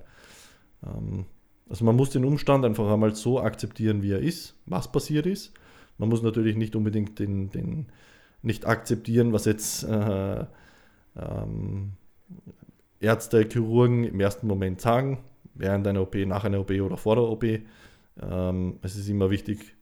[0.85, 1.25] Ähm,
[1.69, 5.53] also man muss den Umstand einfach einmal so akzeptieren, wie er ist, was passiert ist.
[5.97, 7.87] Man muss natürlich nicht unbedingt den, den
[8.41, 10.45] nicht akzeptieren, was jetzt äh,
[11.15, 11.91] ähm,
[12.99, 15.19] Ärzte, Chirurgen im ersten Moment sagen
[15.53, 17.43] während einer OP, nach einer OP oder vor der OP.
[18.21, 19.75] Ähm, es ist immer wichtig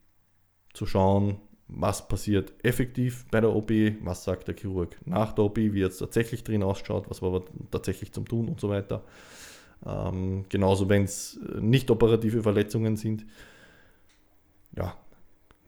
[0.77, 1.37] zu schauen,
[1.67, 5.97] was passiert effektiv bei der OP, was sagt der Chirurg nach der OP, wie jetzt
[5.97, 9.03] tatsächlich drin ausschaut, was war tatsächlich zum Tun und so weiter.
[9.85, 13.25] Ähm, genauso, wenn es nicht operative Verletzungen sind.
[14.75, 14.95] Ja,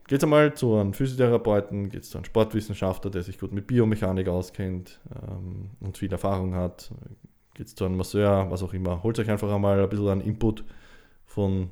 [0.07, 3.67] geht es einmal zu einem Physiotherapeuten, geht es zu einem Sportwissenschaftler, der sich gut mit
[3.67, 6.91] Biomechanik auskennt ähm, und viel Erfahrung hat,
[7.55, 9.03] geht zu einem Masseur, was auch immer.
[9.03, 10.63] Holt euch einfach einmal ein bisschen einen Input
[11.25, 11.71] von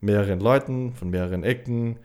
[0.00, 1.98] mehreren Leuten, von mehreren Ecken.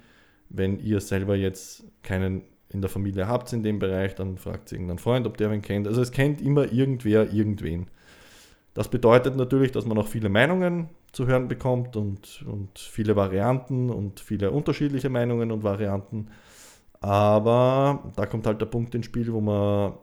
[0.50, 5.00] Wenn ihr selber jetzt keinen in der Familie habt in dem Bereich, dann fragt irgendeinen
[5.00, 5.88] Freund, ob der wen kennt.
[5.88, 7.88] Also es kennt immer irgendwer irgendwen.
[8.74, 13.90] Das bedeutet natürlich, dass man auch viele Meinungen zu hören bekommt und, und viele Varianten
[13.90, 16.30] und viele unterschiedliche Meinungen und Varianten.
[17.00, 19.94] Aber da kommt halt der Punkt ins Spiel, wo man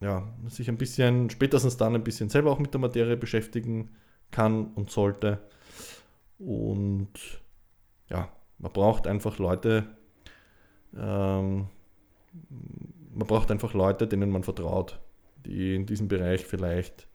[0.00, 3.90] ja, sich ein bisschen, spätestens dann ein bisschen selber auch mit der Materie beschäftigen
[4.30, 5.40] kann und sollte.
[6.38, 7.08] Und
[8.08, 9.86] ja, man braucht einfach Leute,
[10.96, 11.66] ähm,
[13.14, 15.00] man braucht einfach Leute, denen man vertraut,
[15.44, 17.08] die in diesem Bereich vielleicht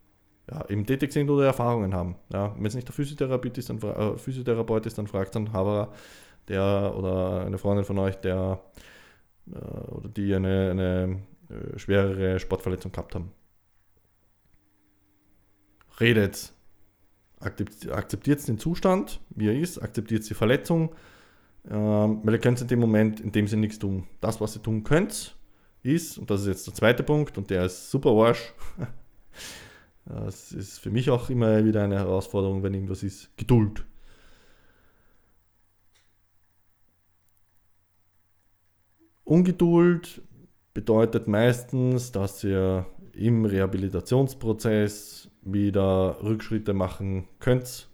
[0.50, 2.16] ja, eben tätig sind oder Erfahrungen haben.
[2.32, 5.94] Ja, wenn es nicht der Physiotherapeut ist, dann, äh, Physiotherapeut ist, dann fragt dann Haberer,
[6.48, 8.60] der oder eine Freundin von euch, der
[9.52, 9.58] äh,
[9.92, 13.32] oder die eine, eine äh, schwerere Sportverletzung gehabt haben.
[16.00, 16.54] Redet.
[17.40, 20.96] Akzeptiert den Zustand, wie er ist, akzeptiert die Verletzung,
[21.70, 24.08] ähm, weil ihr könnt in dem Moment in dem Sinne nichts tun.
[24.22, 25.36] Das, was ihr tun könnt,
[25.82, 28.54] ist, und das ist jetzt der zweite Punkt, und der ist super Arsch.
[30.06, 33.32] Das ist für mich auch immer wieder eine Herausforderung, wenn irgendwas ist.
[33.38, 33.86] Geduld.
[39.24, 40.22] Ungeduld
[40.74, 47.90] bedeutet meistens, dass ihr im Rehabilitationsprozess wieder Rückschritte machen könnt,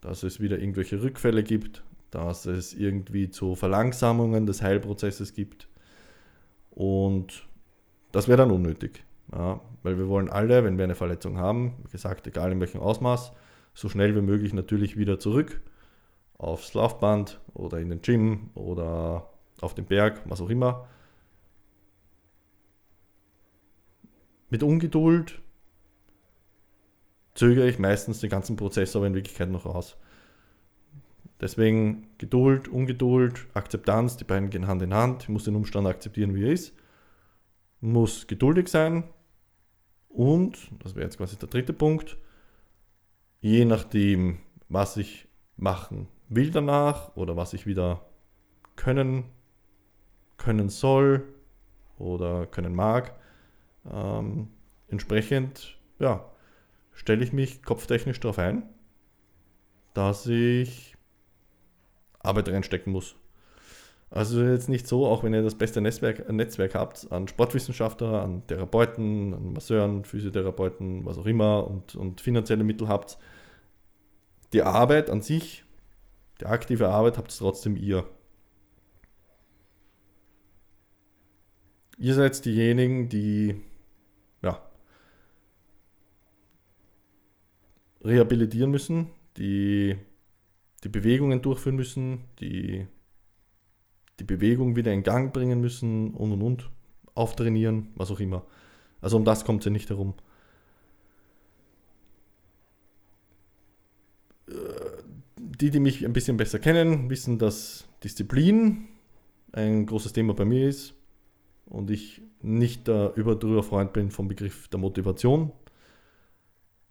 [0.00, 5.68] dass es wieder irgendwelche Rückfälle gibt, dass es irgendwie zu Verlangsamungen des Heilprozesses gibt.
[6.70, 7.46] Und
[8.12, 9.04] das wäre dann unnötig.
[9.32, 12.80] Ja, weil wir wollen alle, wenn wir eine Verletzung haben, wie gesagt, egal in welchem
[12.80, 13.32] Ausmaß,
[13.74, 15.60] so schnell wie möglich natürlich wieder zurück
[16.36, 20.88] aufs Laufband oder in den Gym oder auf den Berg, was auch immer.
[24.48, 25.40] Mit Ungeduld
[27.34, 29.96] zögere ich meistens den ganzen Prozess aber in Wirklichkeit noch aus.
[31.40, 35.22] Deswegen Geduld, Ungeduld, Akzeptanz, die beiden gehen Hand in Hand.
[35.22, 36.74] Ich muss den Umstand akzeptieren, wie er ist.
[37.80, 39.04] Muss geduldig sein.
[40.08, 42.18] Und, das wäre jetzt quasi der dritte Punkt,
[43.40, 48.06] je nachdem, was ich machen will danach oder was ich wieder
[48.76, 49.24] können,
[50.36, 51.34] können soll
[51.98, 53.18] oder können mag,
[53.90, 54.48] ähm,
[54.88, 56.30] entsprechend, ja,
[56.92, 58.62] stelle ich mich kopftechnisch darauf ein,
[59.94, 60.89] dass ich
[62.20, 63.16] Arbeit reinstecken muss.
[64.10, 68.44] Also jetzt nicht so, auch wenn ihr das beste Netzwerk, Netzwerk habt an Sportwissenschaftler, an
[68.48, 73.18] Therapeuten, an Masseuren, Physiotherapeuten, was auch immer und, und finanzielle Mittel habt.
[74.52, 75.64] Die Arbeit an sich,
[76.40, 78.04] die aktive Arbeit habt trotzdem ihr.
[81.98, 83.60] Ihr seid diejenigen, die
[84.42, 84.60] ja,
[88.02, 89.96] rehabilitieren müssen, die
[90.84, 92.86] die Bewegungen durchführen müssen, die
[94.18, 96.70] die Bewegung wieder in Gang bringen müssen und und und,
[97.14, 98.44] auftrainieren, was auch immer.
[99.00, 100.14] Also um das kommt es ja nicht herum.
[104.48, 104.52] Äh,
[105.36, 108.88] die, die mich ein bisschen besser kennen, wissen, dass Disziplin
[109.52, 110.94] ein großes Thema bei mir ist
[111.66, 115.52] und ich nicht der überdrüber Freund bin vom Begriff der Motivation.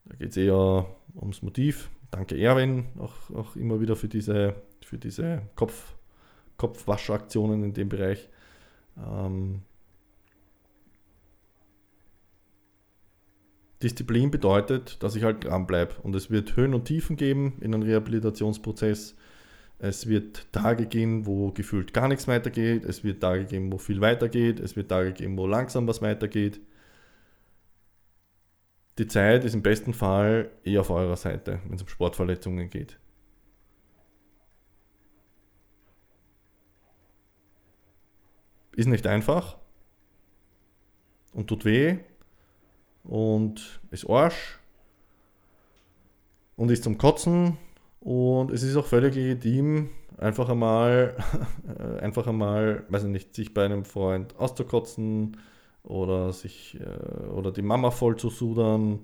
[0.06, 1.90] Da geht es eher ums Motiv.
[2.12, 5.96] Danke Erwin auch, auch immer wieder für diese, für diese Kopf,
[6.58, 8.30] Kopfwaschaktionen in dem Bereich.
[8.98, 9.62] Ähm,
[13.82, 17.84] Disziplin bedeutet, dass ich halt dranbleibe und es wird Höhen und Tiefen geben in einem
[17.84, 19.16] Rehabilitationsprozess.
[19.78, 22.84] Es wird Tage gehen, wo gefühlt gar nichts weitergeht.
[22.84, 24.60] Es wird Tage geben, wo viel weitergeht.
[24.60, 26.60] Es wird Tage geben, wo langsam was weitergeht.
[29.00, 33.00] Die Zeit ist im besten Fall eher auf eurer Seite, wenn es um Sportverletzungen geht.
[38.76, 39.58] Ist nicht einfach
[41.34, 42.00] und tut weh
[43.06, 44.60] und ist Arsch
[46.58, 47.58] und ist zum Kotzen
[48.02, 51.16] und es ist auch völlig legitim, einfach einmal,
[52.02, 55.38] einfach einmal, weiß ich nicht, sich bei einem Freund auszukotzen
[55.90, 59.00] oder sich äh, oder die Mama voll zu sudern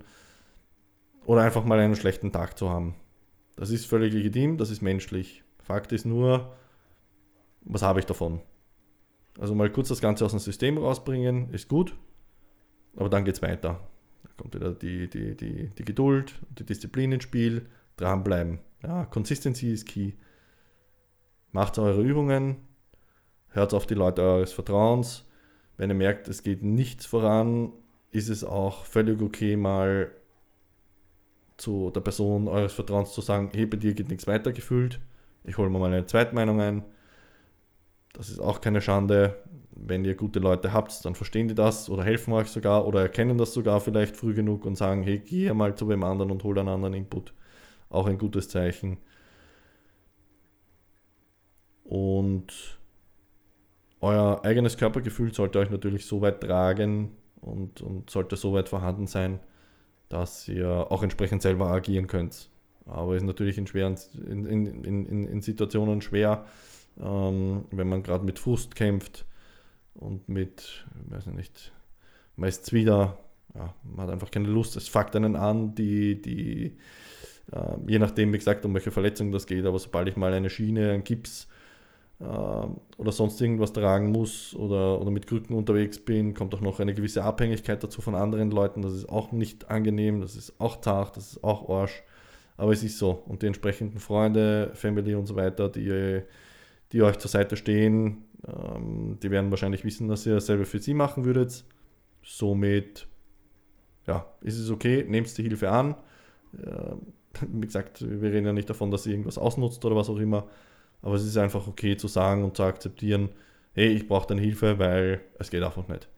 [1.26, 2.94] oder einfach mal einen schlechten Tag zu haben.
[3.56, 5.42] Das ist völlig legitim, das ist menschlich.
[5.58, 6.54] Fakt ist nur,
[7.62, 8.40] was habe ich davon?
[9.38, 11.96] Also mal kurz das Ganze aus dem System rausbringen, ist gut,
[12.94, 13.80] aber dann geht es weiter.
[14.22, 18.60] Da kommt wieder die, die, die, die Geduld, die Disziplin ins Spiel, dranbleiben.
[18.82, 20.12] Ja, Consistency ist key.
[21.50, 22.56] Macht eure Übungen,
[23.48, 25.25] hört auf die Leute eures Vertrauens.
[25.76, 27.72] Wenn ihr merkt, es geht nichts voran,
[28.10, 30.10] ist es auch völlig okay, mal
[31.56, 35.00] zu der Person eures Vertrauens zu sagen, hey, bei dir geht nichts weiter gefühlt.
[35.44, 36.84] Ich hole mir mal eine Zweitmeinung ein.
[38.12, 39.42] Das ist auch keine Schande.
[39.74, 43.36] Wenn ihr gute Leute habt, dann verstehen die das oder helfen euch sogar oder erkennen
[43.36, 46.58] das sogar vielleicht früh genug und sagen, hey, geh mal zu wem anderen und hol
[46.58, 47.34] einen anderen Input.
[47.90, 48.98] Auch ein gutes Zeichen.
[51.84, 52.78] Und
[54.00, 59.06] euer eigenes Körpergefühl sollte euch natürlich so weit tragen und, und sollte so weit vorhanden
[59.06, 59.40] sein,
[60.08, 62.50] dass ihr auch entsprechend selber agieren könnt.
[62.86, 63.96] Aber ist natürlich in, schweren,
[64.28, 66.44] in, in, in, in Situationen schwer,
[67.00, 69.24] ähm, wenn man gerade mit Frust kämpft
[69.94, 71.72] und mit, ich weiß nicht,
[72.36, 73.18] meist wieder,
[73.54, 76.76] ja, man hat einfach keine Lust, es fuckt einen an, die, die,
[77.52, 80.50] äh, je nachdem, wie gesagt, um welche Verletzung das geht, aber sobald ich mal eine
[80.50, 81.48] Schiene, einen Gips
[82.18, 86.94] oder sonst irgendwas tragen muss oder, oder mit Krücken unterwegs bin, kommt auch noch eine
[86.94, 91.18] gewisse Abhängigkeit dazu von anderen Leuten, das ist auch nicht angenehm, das ist auch zart,
[91.18, 92.02] das ist auch Arsch,
[92.56, 93.22] aber es ist so.
[93.26, 96.22] Und die entsprechenden Freunde, Family und so weiter, die
[96.92, 100.94] die euch zur Seite stehen, ähm, die werden wahrscheinlich wissen, dass ihr dasselbe für sie
[100.94, 101.64] machen würdet.
[102.22, 103.08] Somit
[104.06, 105.96] ja, ist es okay, nehmt die Hilfe an.
[106.56, 106.94] Äh,
[107.48, 110.46] wie gesagt, wir reden ja nicht davon, dass ihr irgendwas ausnutzt oder was auch immer,
[111.02, 113.30] aber es ist einfach okay zu sagen und zu akzeptieren,
[113.74, 116.08] hey, ich brauche deine Hilfe, weil es geht einfach nicht.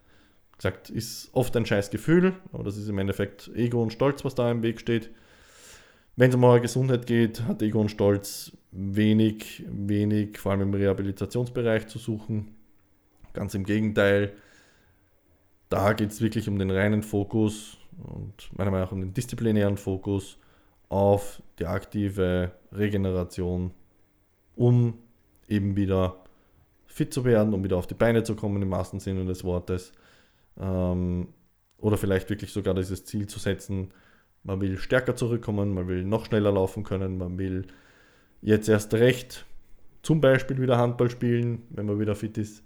[0.53, 4.25] Wie gesagt, ist oft ein scheiß Gefühl, aber das ist im Endeffekt Ego und Stolz,
[4.25, 5.11] was da im Weg steht.
[6.17, 10.75] Wenn es um eure Gesundheit geht, hat Ego und Stolz wenig, wenig, vor allem im
[10.75, 12.57] Rehabilitationsbereich zu suchen.
[13.35, 14.33] Ganz im Gegenteil,
[15.69, 19.77] da geht es wirklich um den reinen Fokus und meiner Meinung nach um den disziplinären
[19.77, 20.39] Fokus
[20.89, 23.73] auf die aktive Regeneration,
[24.59, 24.95] um
[25.47, 26.17] eben wieder
[26.87, 29.93] fit zu werden, um wieder auf die Beine zu kommen im wahrsten Sinne des Wortes.
[30.59, 31.29] Ähm,
[31.79, 33.93] oder vielleicht wirklich sogar dieses Ziel zu setzen,
[34.43, 37.67] man will stärker zurückkommen, man will noch schneller laufen können, man will
[38.43, 39.47] jetzt erst recht
[40.03, 42.65] zum Beispiel wieder Handball spielen, wenn man wieder fit ist.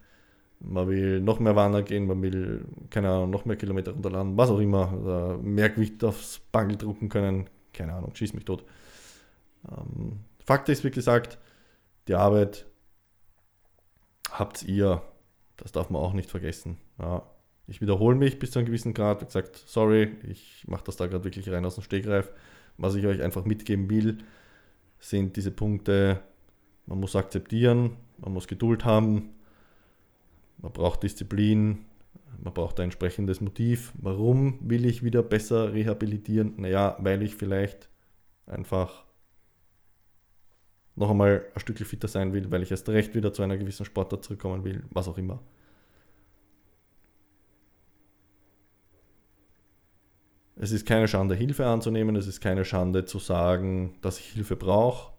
[0.60, 4.48] Man will noch mehr wandern gehen, man will, keine Ahnung, noch mehr Kilometer runterladen, was
[4.48, 5.38] auch immer.
[5.42, 8.64] mehr Gewicht aufs Bangel drucken können, keine Ahnung, schieß mich tot.
[9.68, 11.38] Ähm, Fakt ist, wie gesagt,
[12.08, 12.66] die Arbeit
[14.30, 15.02] habt ihr.
[15.56, 16.78] Das darf man auch nicht vergessen.
[16.98, 17.22] Ja,
[17.66, 19.20] ich wiederhole mich bis zu einem gewissen Grad.
[19.20, 22.32] Wie gesagt, sorry, ich mache das da gerade wirklich rein aus dem Stegreif.
[22.78, 24.18] Was ich euch einfach mitgeben will,
[24.98, 26.20] sind diese Punkte,
[26.86, 29.34] man muss akzeptieren, man muss Geduld haben,
[30.58, 31.84] man braucht Disziplin,
[32.42, 33.92] man braucht ein entsprechendes Motiv.
[33.94, 36.54] Warum will ich wieder besser rehabilitieren?
[36.56, 37.88] Naja, weil ich vielleicht
[38.46, 39.04] einfach
[40.96, 43.86] noch einmal ein Stückchen fitter sein will, weil ich erst recht wieder zu einer gewissen
[43.86, 45.40] Sportart zurückkommen will, was auch immer.
[50.56, 54.54] Es ist keine Schande, Hilfe anzunehmen, es ist keine Schande zu sagen, dass ich Hilfe
[54.54, 55.12] brauche.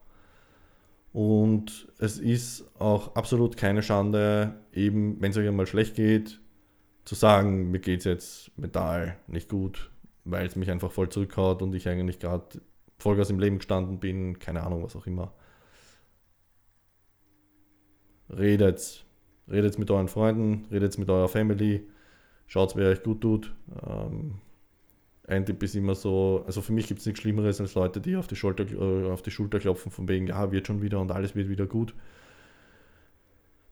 [1.11, 6.39] Und es ist auch absolut keine Schande, eben, wenn es euch einmal schlecht geht,
[7.05, 9.91] zu sagen, mir geht es jetzt mental nicht gut,
[10.23, 12.61] weil es mich einfach voll zurückhaut und ich eigentlich gerade
[12.97, 15.33] Vollgas im Leben gestanden bin, keine Ahnung, was auch immer.
[18.37, 19.05] Redet,
[19.49, 21.85] redet mit euren Freunden, redet mit eurer Family,
[22.47, 23.53] schaut, wer euch gut tut.
[23.85, 24.35] Ähm,
[25.25, 28.17] ein Tipp ist immer so, also für mich gibt es nichts Schlimmeres als Leute, die
[28.17, 31.11] auf die, Schulter, äh, auf die Schulter klopfen, von wegen, ja, wird schon wieder und
[31.11, 31.93] alles wird wieder gut.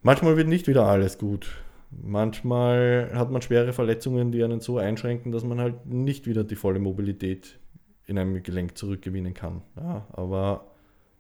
[0.02, 1.64] Manchmal wird nicht wieder alles gut.
[1.92, 6.56] Manchmal hat man schwere Verletzungen, die einen so einschränken, dass man halt nicht wieder die
[6.56, 7.60] volle Mobilität
[8.08, 9.62] in einem Gelenk zurückgewinnen kann.
[9.76, 10.71] Ja, aber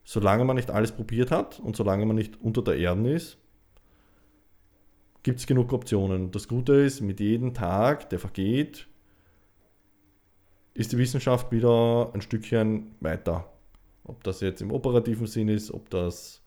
[0.03, 3.37] solange man nicht alles probiert hat und solange man nicht unter der Erde ist,
[5.23, 6.31] gibt es genug Optionen.
[6.31, 8.87] Das Gute ist, mit jedem Tag, der vergeht,
[10.73, 13.51] ist die Wissenschaft wieder ein Stückchen weiter.
[14.03, 16.41] Ob das jetzt im operativen Sinn ist, ob das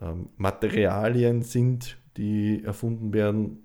[0.00, 3.64] ähm, Materialien sind, die erfunden werden,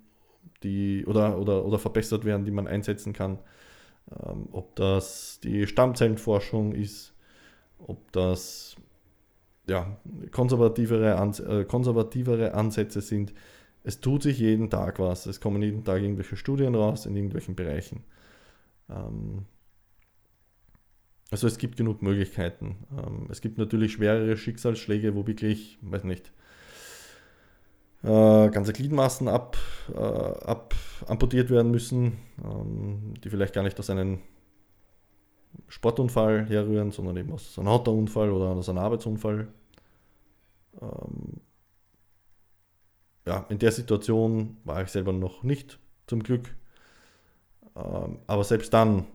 [0.64, 3.40] die oder, oder, oder verbessert werden, die man einsetzen kann.
[4.12, 7.14] Ähm, ob das die Stammzellenforschung ist,
[7.78, 8.76] ob das
[9.68, 9.98] ja,
[10.32, 13.34] konservativere, Ans äh, konservativere Ansätze sind.
[13.84, 15.26] Es tut sich jeden Tag was.
[15.26, 18.04] Es kommen jeden Tag irgendwelche Studien raus in irgendwelchen Bereichen.
[18.90, 19.46] Ähm,
[21.32, 22.78] also es gibt genug Möglichkeiten.
[22.92, 26.32] Ähm, es gibt natürlich schwerere Schicksalsschläge, wo wirklich, weiß nicht,
[28.04, 29.58] äh, ganze Gliedmaßen ab,
[29.94, 30.76] äh, ab
[31.08, 34.20] amputiert werden müssen, ähm, die vielleicht gar nicht aus einem
[35.68, 39.48] Sportunfall herrühren, sondern eben aus einem Autounfall oder aus einem Arbeitsunfall.
[40.82, 41.42] Ähm,
[43.26, 46.56] ja, in der Situation war ich selber noch nicht, zum Glück.
[47.74, 49.06] aber selbst dann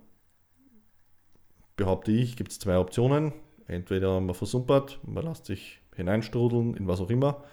[1.77, 3.33] behaupte ich, gibt es zwei Optionen.
[3.67, 7.45] Entweder man versumpert, man lässt sich hineinstrudeln in was auch immer,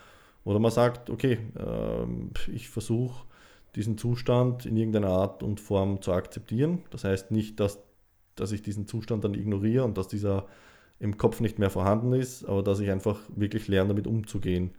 [0.46, 3.26] oder man sagt, okay, äh, ich versuche
[3.76, 6.84] diesen Zustand in irgendeiner Art und Form zu akzeptieren.
[6.92, 7.80] Das heißt nicht, dass,
[8.36, 10.48] dass ich diesen Zustand dann ignoriere und dass dieser
[11.00, 14.72] im Kopf nicht mehr vorhanden ist, aber dass ich einfach wirklich lerne, damit umzugehen.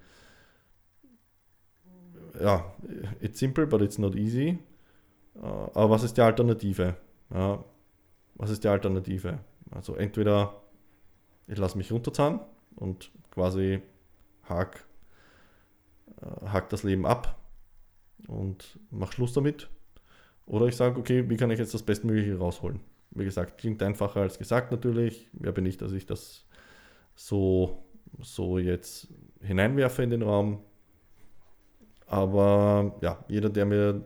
[2.40, 2.75] Ja,
[3.21, 4.59] it's simple, but it's not easy.
[5.37, 6.97] Äh, aber was ist die Alternative?
[7.33, 7.64] Ja,
[8.35, 9.38] was ist die Alternative?
[9.71, 10.62] Also entweder
[11.47, 12.40] ich lasse mich runterzahlen
[12.77, 13.81] und quasi
[14.45, 14.87] hack,
[16.21, 17.38] äh, hack das Leben ab
[18.27, 19.69] und mach Schluss damit.
[20.47, 22.81] Oder ich sage, okay, wie kann ich jetzt das Bestmögliche rausholen?
[23.16, 25.29] Wie gesagt, klingt einfacher als gesagt natürlich.
[25.33, 26.44] Wer bin ich, dass ich das
[27.14, 27.83] so,
[28.20, 29.09] so jetzt
[29.40, 30.62] hineinwerfe in den Raum?
[32.06, 34.04] Aber ja, jeder, der mir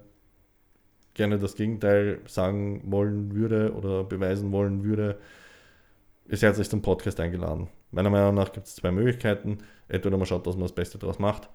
[1.15, 5.19] gerne das Gegenteil sagen wollen würde oder beweisen wollen würde,
[6.27, 7.69] ist herzlich zum Podcast eingeladen.
[7.91, 9.59] Meiner Meinung nach gibt es zwei Möglichkeiten.
[9.89, 11.51] Entweder man schaut, dass man das Beste daraus macht,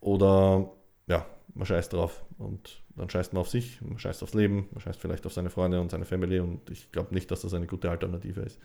[0.00, 0.70] oder
[1.06, 4.80] ja, man scheißt drauf und dann scheißt man auf sich, man scheißt aufs Leben, man
[4.80, 7.66] scheißt vielleicht auf seine Freunde und seine Family und ich glaube nicht, dass das eine
[7.66, 8.58] gute Alternative ist.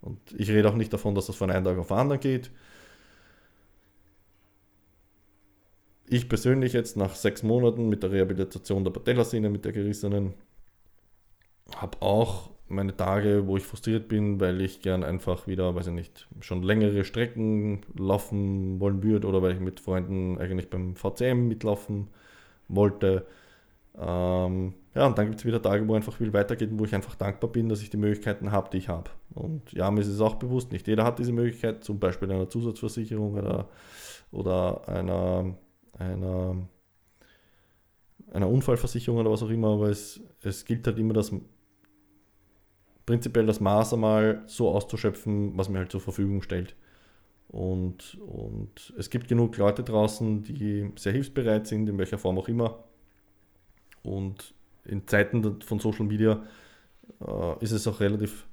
[0.00, 2.50] Und ich rede auch nicht davon, dass das von einem Tag auf den anderen geht.
[6.08, 10.34] Ich persönlich jetzt nach sechs Monaten mit der Rehabilitation der Patellasehne, mit der gerissenen,
[11.76, 15.92] habe auch meine Tage, wo ich frustriert bin, weil ich gern einfach wieder, weiß ich
[15.92, 21.48] nicht, schon längere Strecken laufen wollen würde oder weil ich mit Freunden eigentlich beim VCM
[21.48, 22.08] mitlaufen
[22.74, 23.26] wollte.
[23.98, 26.94] Ähm, ja, und dann gibt es wieder Tage, wo einfach viel weitergeht und wo ich
[26.94, 29.10] einfach dankbar bin, dass ich die Möglichkeiten habe, die ich habe.
[29.34, 32.48] Und ja, mir ist es auch bewusst, nicht jeder hat diese Möglichkeit, zum Beispiel einer
[32.48, 33.68] Zusatzversicherung oder,
[34.32, 35.54] oder einer,
[35.98, 36.56] einer,
[38.32, 41.32] einer Unfallversicherung oder was auch immer, aber es, es gilt halt immer das
[43.06, 46.76] prinzipiell das Maß einmal so auszuschöpfen, was mir halt zur Verfügung stellt.
[47.50, 52.46] Und, und es gibt genug Leute draußen, die sehr hilfsbereit sind, in welcher Form auch
[52.46, 52.84] immer.
[54.04, 56.44] Und in Zeiten von Social Media
[57.20, 58.46] äh, ist es auch relativ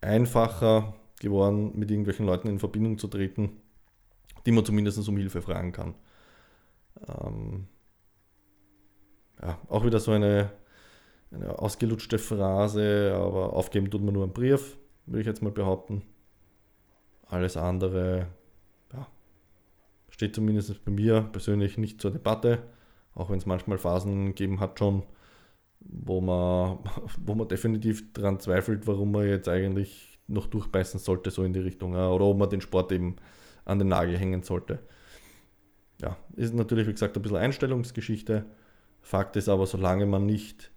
[0.00, 3.60] einfacher geworden, mit irgendwelchen Leuten in Verbindung zu treten,
[4.46, 5.94] die man zumindest um Hilfe fragen kann.
[7.06, 7.66] Ähm,
[9.42, 10.52] ja, auch wieder so eine,
[11.30, 16.02] eine ausgelutschte Phrase, aber aufgeben tut man nur einen Brief, würde ich jetzt mal behaupten.
[17.26, 18.28] Alles andere
[18.92, 19.06] ja,
[20.10, 22.62] steht zumindest bei mir persönlich nicht zur Debatte,
[23.14, 25.02] auch wenn es manchmal Phasen gegeben hat schon,
[25.80, 26.78] wo man,
[27.24, 31.60] wo man definitiv daran zweifelt, warum man jetzt eigentlich noch durchbeißen sollte, so in die
[31.60, 33.16] Richtung, oder ob man den Sport eben
[33.64, 34.80] an den Nagel hängen sollte.
[36.00, 38.44] Ja, ist natürlich, wie gesagt, ein bisschen Einstellungsgeschichte.
[39.00, 40.70] Fakt ist aber, solange man nicht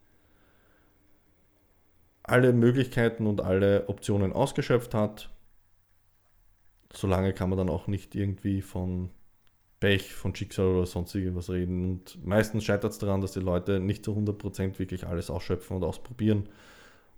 [2.23, 5.29] alle Möglichkeiten und alle Optionen ausgeschöpft hat,
[6.93, 9.09] solange kann man dann auch nicht irgendwie von
[9.79, 11.85] Pech, von Schicksal oder sonst irgendwas reden.
[11.85, 15.83] Und meistens scheitert es daran, dass die Leute nicht zu 100% wirklich alles ausschöpfen und
[15.83, 16.49] ausprobieren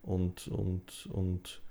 [0.03, 1.61] und, und, und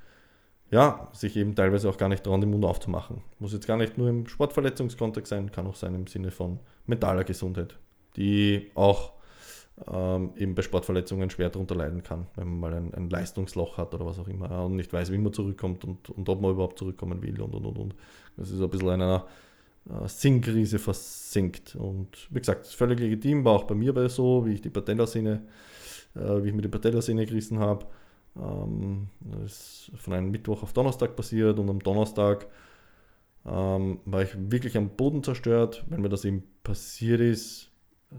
[0.70, 3.22] ja, sich eben teilweise auch gar nicht trauen, den Mund aufzumachen.
[3.38, 7.24] Muss jetzt gar nicht nur im Sportverletzungskontext sein, kann auch sein im Sinne von mentaler
[7.24, 7.78] Gesundheit,
[8.16, 9.12] die auch
[9.90, 13.94] ähm, eben bei Sportverletzungen schwer darunter leiden kann, wenn man mal ein, ein Leistungsloch hat
[13.94, 16.78] oder was auch immer und nicht weiß, wie man zurückkommt und, und ob man überhaupt
[16.78, 17.94] zurückkommen will und und und und.
[18.36, 19.26] Das ist ein bisschen einer
[19.88, 21.76] äh, Sinnkrise versinkt.
[21.76, 25.42] Und wie gesagt, völlig legitim, war auch bei mir bei so, wie ich die Patellasehne,
[26.14, 27.86] äh, wie ich mir die Patellasehne gerissen habe.
[28.36, 32.46] Ähm, das ist von einem Mittwoch auf Donnerstag passiert und am Donnerstag
[33.46, 37.69] ähm, war ich wirklich am Boden zerstört, wenn mir das eben passiert ist,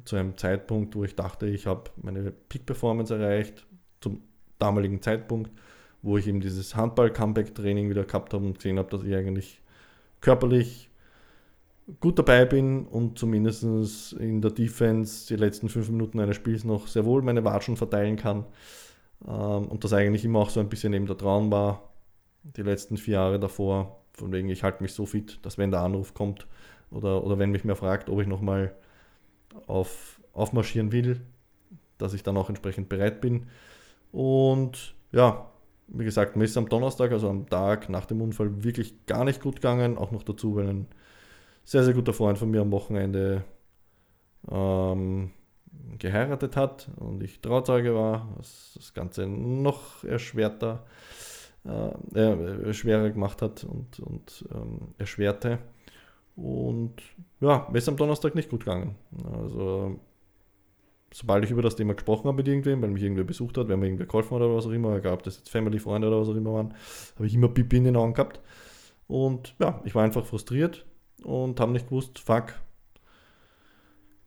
[0.06, 3.66] zu einem Zeitpunkt, wo ich dachte, ich habe meine Peak-Performance erreicht,
[4.00, 4.22] zum
[4.58, 5.52] damaligen Zeitpunkt,
[6.02, 9.62] wo ich eben dieses Handball-Comeback-Training wieder gehabt habe und gesehen habe, dass ich eigentlich
[10.22, 10.90] körperlich
[12.00, 16.88] gut dabei bin und zumindest in der Defense die letzten fünf Minuten eines Spiels noch
[16.88, 18.46] sehr wohl meine Watschen verteilen kann.
[19.28, 21.92] Ähm, und das eigentlich immer auch so ein bisschen eben der Traum war,
[22.44, 23.98] die letzten vier Jahre davor.
[24.14, 26.48] Von wegen, ich halte mich so fit, dass wenn der Anruf kommt
[26.92, 28.74] oder, oder wenn mich mehr fragt, ob ich nochmal
[29.68, 31.22] auf, aufmarschieren will,
[31.98, 33.48] dass ich dann auch entsprechend bereit bin.
[34.12, 35.50] Und ja,
[35.88, 39.42] wie gesagt, mir ist am Donnerstag, also am Tag nach dem Unfall, wirklich gar nicht
[39.42, 39.98] gut gegangen.
[39.98, 40.88] Auch noch dazu, weil ein
[41.64, 43.44] sehr, sehr guter Freund von mir am Wochenende
[44.50, 45.32] ähm,
[46.00, 50.86] geheiratet hat und ich Trauzeuge war, was das Ganze noch erschwerter,
[51.66, 55.60] äh, äh, schwerer gemacht hat und, und ähm, erschwerte.
[56.36, 57.02] Und
[57.40, 58.96] ja, mir ist am Donnerstag nicht gut gegangen.
[59.34, 60.00] Also,
[61.14, 63.80] sobald ich über das Thema gesprochen habe mit irgendwem, weil mich irgendwer besucht hat, wenn
[63.80, 66.30] mir irgendwer geholfen hat oder was auch immer, egal ob das jetzt Family-Freunde oder was
[66.30, 66.74] auch immer waren,
[67.16, 68.40] habe ich immer Pipi in den Augen gehabt.
[69.08, 70.86] Und ja, ich war einfach frustriert
[71.24, 72.54] und habe nicht gewusst, fuck,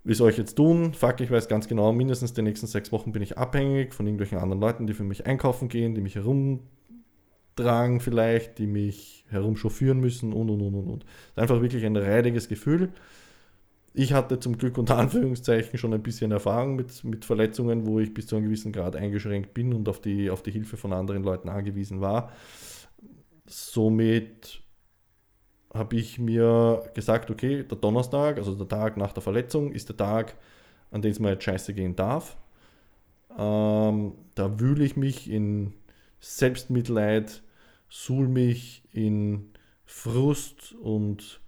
[0.05, 0.93] wie soll ich jetzt tun?
[0.93, 4.39] Fuck, ich weiß ganz genau, mindestens die nächsten sechs Wochen bin ich abhängig von irgendwelchen
[4.39, 6.23] anderen Leuten, die für mich einkaufen gehen, die mich
[7.57, 11.05] herumtragen vielleicht, die mich herumchauffieren müssen und und und und und.
[11.37, 12.93] Einfach wirklich ein reidiges Gefühl.
[13.93, 18.13] Ich hatte zum Glück unter Anführungszeichen schon ein bisschen Erfahrung mit, mit Verletzungen, wo ich
[18.13, 21.23] bis zu einem gewissen Grad eingeschränkt bin und auf die, auf die Hilfe von anderen
[21.23, 22.33] Leuten angewiesen war.
[23.47, 24.63] Somit
[25.73, 29.97] habe ich mir gesagt, okay, der Donnerstag, also der Tag nach der Verletzung, ist der
[29.97, 30.37] Tag,
[30.91, 32.37] an dem es mir jetzt scheiße gehen darf.
[33.37, 35.75] Ähm, da wühle ich mich in
[36.25, 37.43] Selbstmitleid,
[37.91, 39.51] suhl mich in
[39.85, 41.41] Frust und,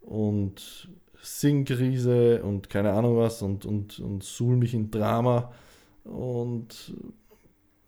[0.00, 0.90] und
[1.22, 5.52] Sinnkrise und keine Ahnung was und, und, und suhl mich in Drama
[6.02, 6.92] und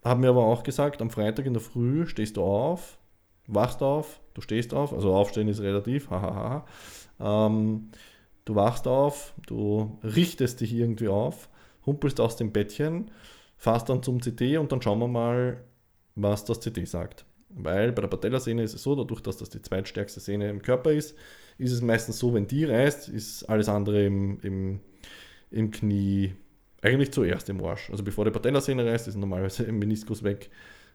[0.05, 2.99] habe mir aber auch gesagt, am Freitag in der Früh stehst du auf,
[3.49, 6.64] wachst auf, du stehst auf, also aufstehen ist relativ, hahaha.
[7.18, 7.91] Ähm,
[8.45, 11.49] du wachst auf, du richtest dich irgendwie auf,
[11.85, 13.11] humpelst aus dem Bettchen,
[13.57, 15.64] fährst dann zum CT und dann schauen wir mal,
[16.15, 17.25] was das CT sagt.
[17.51, 20.93] Weil bei der Patellasehne ist es so, dadurch, dass das die zweitstärkste Sehne im Körper
[20.93, 21.17] ist,
[21.59, 24.81] ist es meistens so, wenn die reißt, ist alles andere im, im,
[25.51, 26.35] im Knie
[26.81, 27.91] eigentlich zuerst im Arsch.
[27.91, 30.51] Also bevor die Patellasehne reißt, ist normalerweise im Meniskus weg.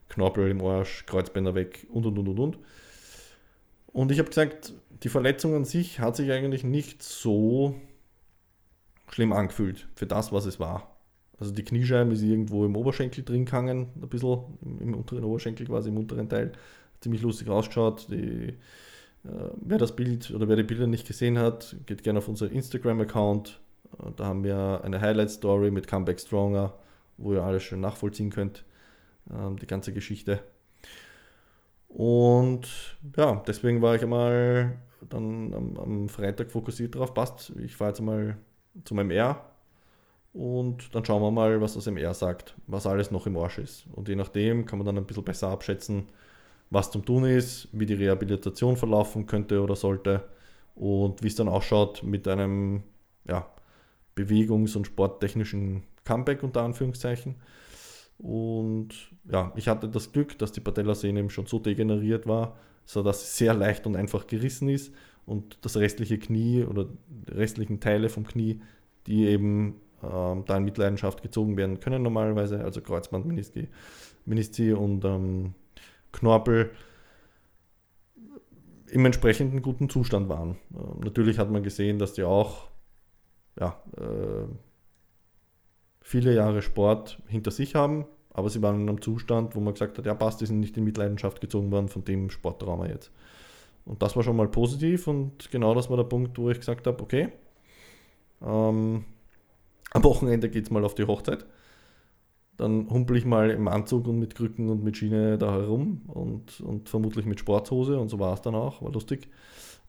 [0.10, 2.60] Knorpel im Arsch, Kreuzbänder weg und und und und und.
[3.88, 7.76] Und ich habe gesagt, die Verletzung an sich hat sich eigentlich nicht so
[9.10, 10.97] schlimm angefühlt für das, was es war.
[11.40, 15.68] Also die Kniescheibe ist irgendwo im Oberschenkel drin gehangen, ein bisschen im, im unteren Oberschenkel,
[15.68, 16.52] quasi im unteren Teil.
[17.00, 18.08] Ziemlich lustig ausgeschaut.
[18.10, 18.56] Die,
[19.24, 22.52] äh, wer das Bild oder wer die Bilder nicht gesehen hat, geht gerne auf unseren
[22.52, 23.60] Instagram-Account.
[24.00, 26.74] Äh, da haben wir eine Highlight-Story mit Comeback Stronger,
[27.18, 28.64] wo ihr alles schön nachvollziehen könnt,
[29.30, 30.40] äh, die ganze Geschichte.
[31.88, 34.78] Und ja, deswegen war ich einmal
[35.10, 38.38] dann am, am Freitag fokussiert darauf, passt, ich fahre jetzt mal
[38.84, 39.57] zu meinem R
[40.38, 43.88] und dann schauen wir mal, was das MR sagt, was alles noch im Arsch ist.
[43.94, 46.10] Und je nachdem kann man dann ein bisschen besser abschätzen,
[46.70, 50.28] was zum Tun ist, wie die Rehabilitation verlaufen könnte oder sollte
[50.76, 52.84] und wie es dann ausschaut mit einem
[53.28, 53.50] ja,
[54.16, 57.34] bewegungs- und sporttechnischen Comeback unter Anführungszeichen.
[58.20, 58.90] Und
[59.32, 63.46] ja, ich hatte das Glück, dass die Patellasehne eben schon so degeneriert war, sodass sie
[63.46, 64.94] sehr leicht und einfach gerissen ist
[65.26, 68.62] und das restliche Knie oder die restlichen Teile vom Knie,
[69.08, 73.26] die eben ähm, da in Mitleidenschaft gezogen werden können normalerweise, also Kreuzband,
[74.26, 75.54] Menisci, und ähm,
[76.12, 76.72] Knorpel,
[78.90, 80.58] im entsprechenden guten Zustand waren.
[80.74, 82.70] Ähm, natürlich hat man gesehen, dass die auch
[83.60, 84.48] ja, äh,
[86.02, 89.98] viele Jahre Sport hinter sich haben, aber sie waren in einem Zustand, wo man gesagt
[89.98, 93.12] hat, ja passt, die sind nicht in Mitleidenschaft gezogen worden von dem Sporttrauma jetzt.
[93.86, 96.88] Und das war schon mal positiv und genau das war der Punkt, wo ich gesagt
[96.88, 97.30] habe, okay,
[98.42, 99.06] ähm,
[99.98, 101.46] am Wochenende geht es mal auf die Hochzeit.
[102.56, 106.60] Dann humpel ich mal im Anzug und mit Krücken und mit Schiene da herum und,
[106.62, 109.28] und vermutlich mit Sporthose und so war es dann auch, war lustig.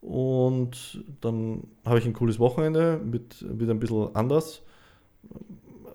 [0.00, 4.62] Und dann habe ich ein cooles Wochenende, mit, wieder ein bisschen anders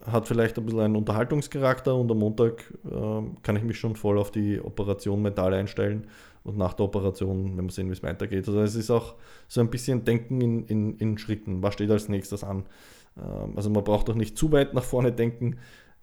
[0.06, 4.18] hat vielleicht ein bisschen einen Unterhaltungscharakter und am Montag äh, kann ich mich schon voll
[4.18, 6.08] auf die Operation mental einstellen
[6.44, 8.48] und nach der Operation, wenn wir sehen, wie es weitergeht.
[8.48, 9.16] Also es ist auch
[9.48, 11.64] so ein bisschen Denken in, in, in Schritten.
[11.64, 12.66] Was steht als nächstes an?
[13.18, 15.58] Ähm, also man braucht auch nicht zu weit nach vorne denken,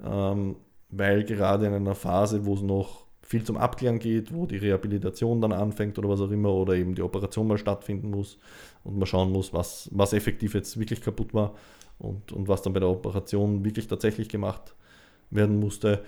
[0.05, 0.57] ähm,
[0.91, 5.41] weil gerade in einer Phase, wo es noch viel zum Abklären geht, wo die Rehabilitation
[5.41, 8.39] dann anfängt oder was auch immer, oder eben die Operation mal stattfinden muss
[8.83, 11.55] und man schauen muss, was, was effektiv jetzt wirklich kaputt war,
[12.01, 14.75] und, und was dann bei der Operation wirklich tatsächlich gemacht
[15.31, 16.03] werden musste.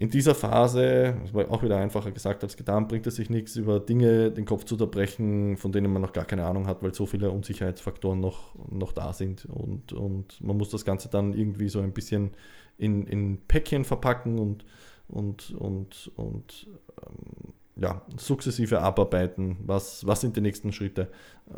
[0.00, 3.56] In dieser Phase, das war auch wieder einfacher gesagt als getan, bringt es sich nichts,
[3.56, 6.94] über Dinge den Kopf zu zerbrechen, von denen man noch gar keine Ahnung hat, weil
[6.94, 9.44] so viele Unsicherheitsfaktoren noch, noch da sind.
[9.46, 12.30] Und, und man muss das Ganze dann irgendwie so ein bisschen
[12.76, 14.64] in, in Päckchen verpacken und,
[15.08, 16.68] und, und, und
[17.04, 19.56] ähm, ja, sukzessive abarbeiten.
[19.66, 21.08] Was, was sind die nächsten Schritte?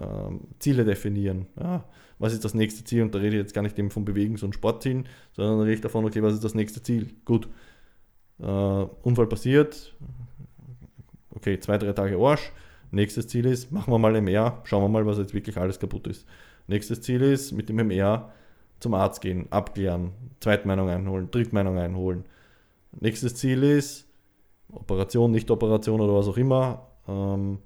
[0.00, 1.44] Ähm, Ziele definieren.
[1.60, 1.84] Ja,
[2.18, 3.02] was ist das nächste Ziel?
[3.02, 5.80] Und da rede ich jetzt gar nicht eben von Bewegungs- und Sportzielen, sondern rede ich
[5.82, 7.10] davon, okay, was ist das nächste Ziel?
[7.26, 7.46] Gut.
[8.42, 8.46] Äh,
[9.02, 9.94] Unfall passiert.
[11.34, 12.52] Okay, zwei, drei Tage Arsch.
[12.90, 16.08] Nächstes Ziel ist, machen wir mal MR, schauen wir mal, was jetzt wirklich alles kaputt
[16.08, 16.26] ist.
[16.66, 18.32] Nächstes Ziel ist, mit dem MR
[18.80, 22.24] zum Arzt gehen, abklären, Zweitmeinung einholen, Drittmeinung einholen.
[22.98, 24.08] Nächstes Ziel ist,
[24.72, 26.86] Operation, Nicht-Operation oder was auch immer.
[27.06, 27.58] Ähm,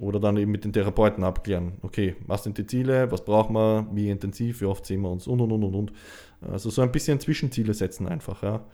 [0.00, 1.74] oder dann eben mit den Therapeuten abklären.
[1.82, 5.26] Okay, was sind die Ziele, was brauchen wir, wie intensiv, wie oft sehen wir uns
[5.26, 5.92] und und und und und.
[6.40, 8.42] Also so ein bisschen Zwischenziele setzen einfach.
[8.42, 8.64] Ja.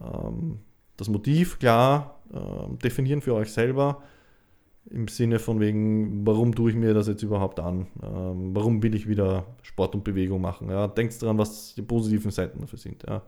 [0.00, 0.58] Ähm,
[0.96, 4.02] das Motiv klar äh, definieren für euch selber
[4.90, 7.86] im Sinne von wegen, warum tue ich mir das jetzt überhaupt an?
[8.02, 10.68] Ähm, warum will ich wieder Sport und Bewegung machen?
[10.68, 10.88] Ja.
[10.88, 13.02] Denkt daran, was die positiven Seiten dafür sind.
[13.08, 13.22] Ja.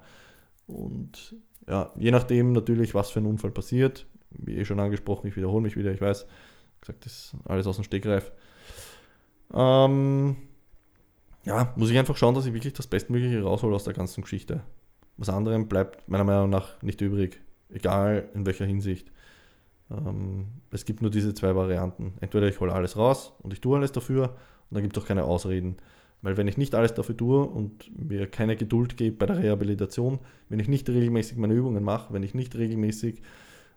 [0.67, 1.35] Und
[1.67, 5.62] ja, je nachdem natürlich, was für ein Unfall passiert, wie eh schon angesprochen, ich wiederhole
[5.62, 6.27] mich wieder, ich weiß,
[6.81, 8.33] gesagt, das ist alles aus dem Stegreif.
[9.55, 10.37] Ähm,
[11.45, 14.62] ja, muss ich einfach schauen, dass ich wirklich das Bestmögliche raushole aus der ganzen Geschichte.
[15.17, 17.41] Was anderem bleibt meiner Meinung nach nicht übrig,
[17.71, 19.11] egal in welcher Hinsicht.
[19.91, 22.14] Ähm, es gibt nur diese zwei Varianten.
[22.21, 24.31] Entweder ich hole alles raus und ich tue alles dafür
[24.71, 25.77] und dann gibt es auch keine Ausreden.
[26.23, 30.19] Weil wenn ich nicht alles dafür tue und mir keine Geduld gebe bei der Rehabilitation,
[30.49, 33.23] wenn ich nicht regelmäßig meine Übungen mache, wenn ich nicht regelmäßig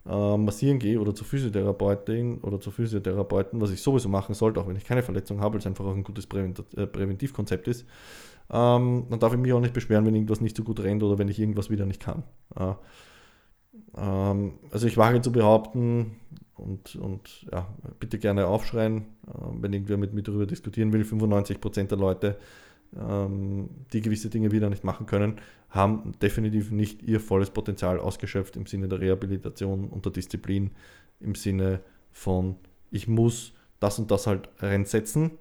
[0.07, 4.67] äh, massieren gehe oder zur Physiotherapeutin oder zur Physiotherapeuten, was ich sowieso machen sollte, auch
[4.67, 7.85] wenn ich keine Verletzung habe, weil es einfach auch ein gutes äh, Präventivkonzept ist,
[8.51, 11.17] ähm, dann darf ich mich auch nicht beschweren, wenn irgendwas nicht so gut rennt oder
[11.17, 12.23] wenn ich irgendwas wieder nicht kann.
[12.55, 12.73] Äh,
[13.97, 16.17] ähm, also ich wage zu behaupten,
[16.59, 17.67] und, und ja,
[17.99, 19.31] bitte gerne aufschreien, äh,
[19.61, 21.03] wenn irgendwer mit mir darüber diskutieren will.
[21.03, 22.37] 95% der Leute,
[22.97, 25.39] ähm, die gewisse Dinge wieder nicht machen können,
[25.69, 30.71] haben definitiv nicht ihr volles Potenzial ausgeschöpft im Sinne der Rehabilitation und der Disziplin,
[31.19, 31.81] im Sinne
[32.11, 32.55] von,
[32.91, 35.31] ich muss das und das halt reinsetzen,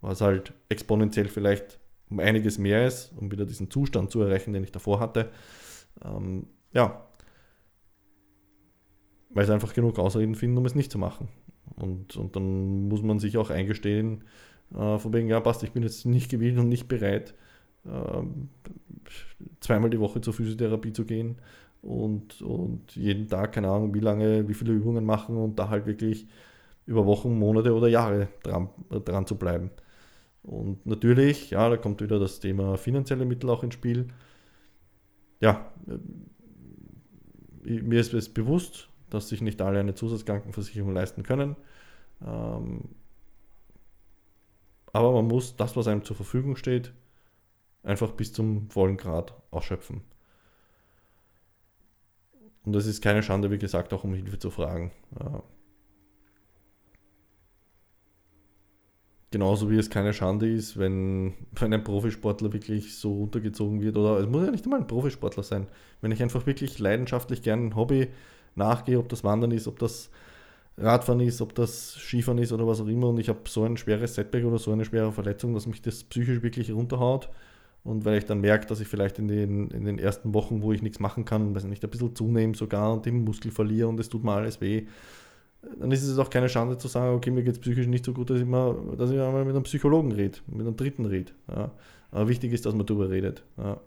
[0.00, 1.78] was halt exponentiell vielleicht
[2.10, 5.30] um einiges mehr ist, um wieder diesen Zustand zu erreichen, den ich davor hatte.
[6.04, 7.06] Ähm, ja,
[9.30, 11.28] weil sie einfach genug Ausreden finden, um es nicht zu machen.
[11.76, 14.24] Und, und dann muss man sich auch eingestehen,
[14.74, 17.34] äh, von wegen, ja, passt, ich bin jetzt nicht gewillt und nicht bereit,
[17.84, 18.22] äh,
[19.60, 21.36] zweimal die Woche zur Physiotherapie zu gehen
[21.82, 25.86] und, und jeden Tag, keine Ahnung, wie lange, wie viele Übungen machen und da halt
[25.86, 26.26] wirklich
[26.86, 28.70] über Wochen, Monate oder Jahre dran,
[29.04, 29.70] dran zu bleiben.
[30.46, 34.08] Und natürlich, ja, da kommt wieder das Thema finanzielle Mittel auch ins Spiel.
[35.40, 41.56] Ja, äh, mir ist es bewusst, dass sich nicht alle eine Zusatzkrankenversicherung leisten können.
[42.24, 42.82] Ähm,
[44.92, 46.92] aber man muss das, was einem zur Verfügung steht,
[47.82, 50.02] einfach bis zum vollen Grad ausschöpfen.
[52.64, 54.92] Und das ist keine Schande, wie gesagt, auch um Hilfe zu fragen.
[59.30, 63.96] Genauso wie es keine Schande ist, wenn, wenn ein Profisportler wirklich so runtergezogen wird.
[63.96, 65.66] Oder es muss ja nicht einmal ein Profisportler sein.
[66.00, 68.08] Wenn ich einfach wirklich leidenschaftlich gerne ein Hobby
[68.54, 70.10] nachgehe, ob das Wandern ist, ob das
[70.78, 73.76] Radfahren ist, ob das Skifahren ist oder was auch immer, und ich habe so ein
[73.76, 77.30] schweres Setback oder so eine schwere Verletzung, dass mich das psychisch wirklich runterhaut,
[77.82, 80.72] und weil ich dann merke, dass ich vielleicht in den, in den ersten Wochen, wo
[80.72, 84.00] ich nichts machen kann, weiß nicht, ein bisschen zunehme sogar und den Muskel verliere und
[84.00, 84.86] es tut mir alles weh,
[85.62, 88.12] dann ist es auch keine Schande zu sagen, okay, mir geht es psychisch nicht so
[88.12, 91.32] gut, dass ich, mal, dass ich einmal mit einem Psychologen rede, mit einem Dritten rede.
[91.48, 91.72] Ja.
[92.10, 93.42] Aber wichtig ist, dass man darüber redet.
[93.56, 93.80] Ja.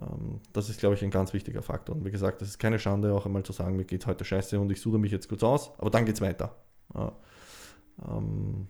[0.00, 1.96] Ähm, das ist, glaube ich, ein ganz wichtiger Faktor.
[1.96, 4.58] Und wie gesagt, das ist keine Schande, auch einmal zu sagen, mir geht heute scheiße
[4.60, 6.56] und ich suche mich jetzt kurz aus, aber dann geht es weiter.
[6.94, 7.12] Ja.
[8.08, 8.68] Ähm,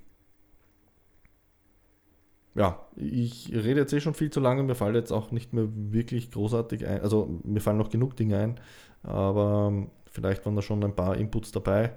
[2.55, 5.69] ja, ich rede jetzt eh schon viel zu lange, mir fallen jetzt auch nicht mehr
[5.71, 8.61] wirklich großartig ein, also mir fallen noch genug Dinge ein,
[9.03, 11.93] aber vielleicht waren da schon ein paar Inputs dabei,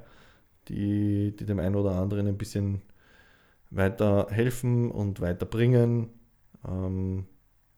[0.68, 2.82] die, die dem einen oder anderen ein bisschen
[3.72, 6.10] weiter helfen und weiterbringen.
[6.68, 7.26] Ähm,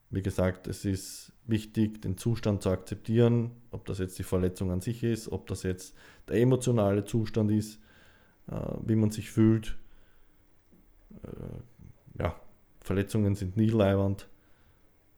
[0.09, 4.81] wie gesagt, es ist wichtig, den Zustand zu akzeptieren, ob das jetzt die Verletzung an
[4.81, 5.95] sich ist, ob das jetzt
[6.27, 7.79] der emotionale Zustand ist,
[8.47, 9.77] äh, wie man sich fühlt.
[11.23, 12.35] Äh, ja,
[12.79, 14.27] Verletzungen sind nie leiwand.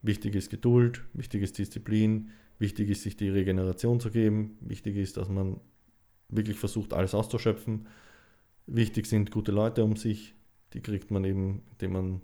[0.02, 5.16] Wichtig ist Geduld, wichtig ist Disziplin, wichtig ist, sich die Regeneration zu geben, wichtig ist,
[5.16, 5.60] dass man
[6.28, 7.86] wirklich versucht, alles auszuschöpfen.
[8.66, 10.34] Wichtig sind gute Leute um sich,
[10.72, 12.20] die kriegt man eben, indem man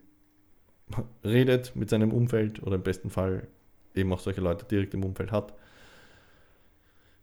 [1.24, 3.49] redet mit seinem Umfeld oder im besten Fall
[3.95, 5.55] eben auch solche Leute direkt im Umfeld hat.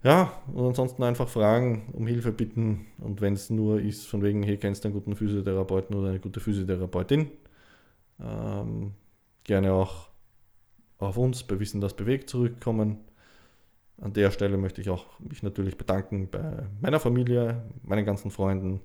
[0.03, 4.43] Ja, und ansonsten einfach fragen, um Hilfe bitten und wenn es nur ist, von wegen,
[4.43, 7.31] hey, kennst du einen guten Physiotherapeuten oder eine gute Physiotherapeutin,
[8.19, 8.91] ähm,
[9.43, 10.06] gerne auch
[10.99, 12.99] auf uns bei Wissen, das bewegt zurückkommen.
[13.99, 18.81] An der Stelle möchte ich auch mich natürlich bedanken bei meiner Familie, meinen ganzen Freunden,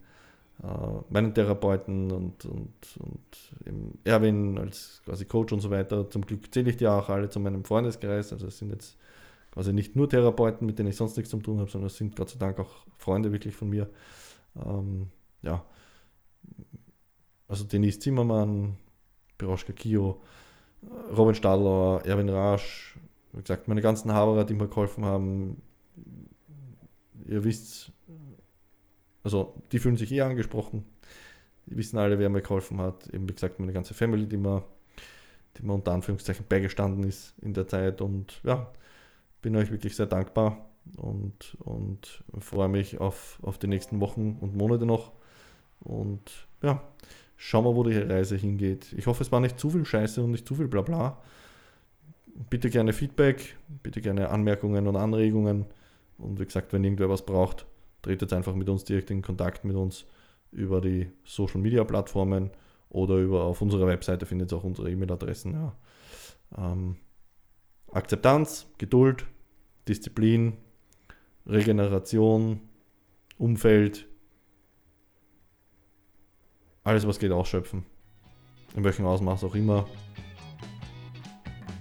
[0.62, 0.66] äh,
[1.10, 6.08] meinen Therapeuten und, und, und Erwin als quasi Coach und so weiter.
[6.08, 8.32] Zum Glück zähle ich die auch alle zu meinem Freundeskreis.
[8.32, 8.96] Also es sind jetzt
[9.50, 12.16] quasi nicht nur Therapeuten, mit denen ich sonst nichts zu tun habe, sondern es sind
[12.16, 13.90] Gott sei Dank auch Freunde wirklich von mir.
[14.56, 15.08] Ähm,
[15.42, 15.64] ja,
[17.48, 18.78] also Denise Zimmermann,
[19.36, 20.22] Piroschka Kio,
[21.16, 22.96] Robin Stadler, Erwin Rasch,
[23.32, 25.62] wie gesagt, meine ganzen Haberer, die mir geholfen haben.
[27.26, 27.92] Ihr wisst,
[29.22, 30.84] also die fühlen sich eh angesprochen.
[31.66, 33.08] Die wissen alle, wer mir geholfen hat.
[33.08, 34.64] Eben wie gesagt, meine ganze Family, die mir,
[35.56, 38.00] die mir unter Anführungszeichen beigestanden ist in der Zeit.
[38.00, 38.70] Und ja,
[39.40, 44.56] bin euch wirklich sehr dankbar und, und freue mich auf, auf die nächsten Wochen und
[44.56, 45.12] Monate noch.
[45.80, 46.82] Und ja,
[47.44, 48.92] Schauen wir, wo die Reise hingeht.
[48.96, 51.18] Ich hoffe, es war nicht zu viel Scheiße und nicht zu viel Blabla.
[52.50, 55.66] Bitte gerne Feedback, bitte gerne Anmerkungen und Anregungen.
[56.18, 57.66] Und wie gesagt, wenn irgendwer was braucht,
[58.00, 60.06] tretet einfach mit uns direkt in Kontakt mit uns
[60.52, 62.52] über die Social Media Plattformen
[62.90, 65.52] oder über auf unserer Webseite findet ihr auch unsere E-Mail-Adressen.
[65.52, 65.76] Ja.
[66.56, 66.94] Ähm,
[67.90, 69.26] Akzeptanz, Geduld,
[69.88, 70.58] Disziplin,
[71.44, 72.60] Regeneration,
[73.36, 74.06] Umfeld,
[76.84, 77.84] alles, was geht, ausschöpfen.
[78.74, 79.86] In welchem Ausmaß auch immer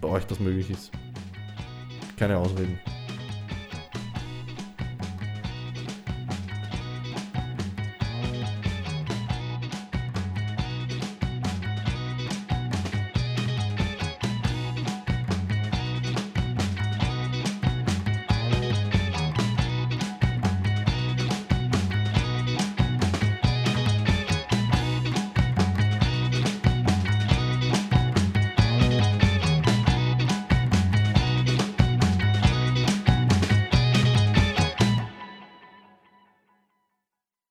[0.02, 0.92] bei euch das möglich ist.
[2.18, 2.80] Keine Ausreden.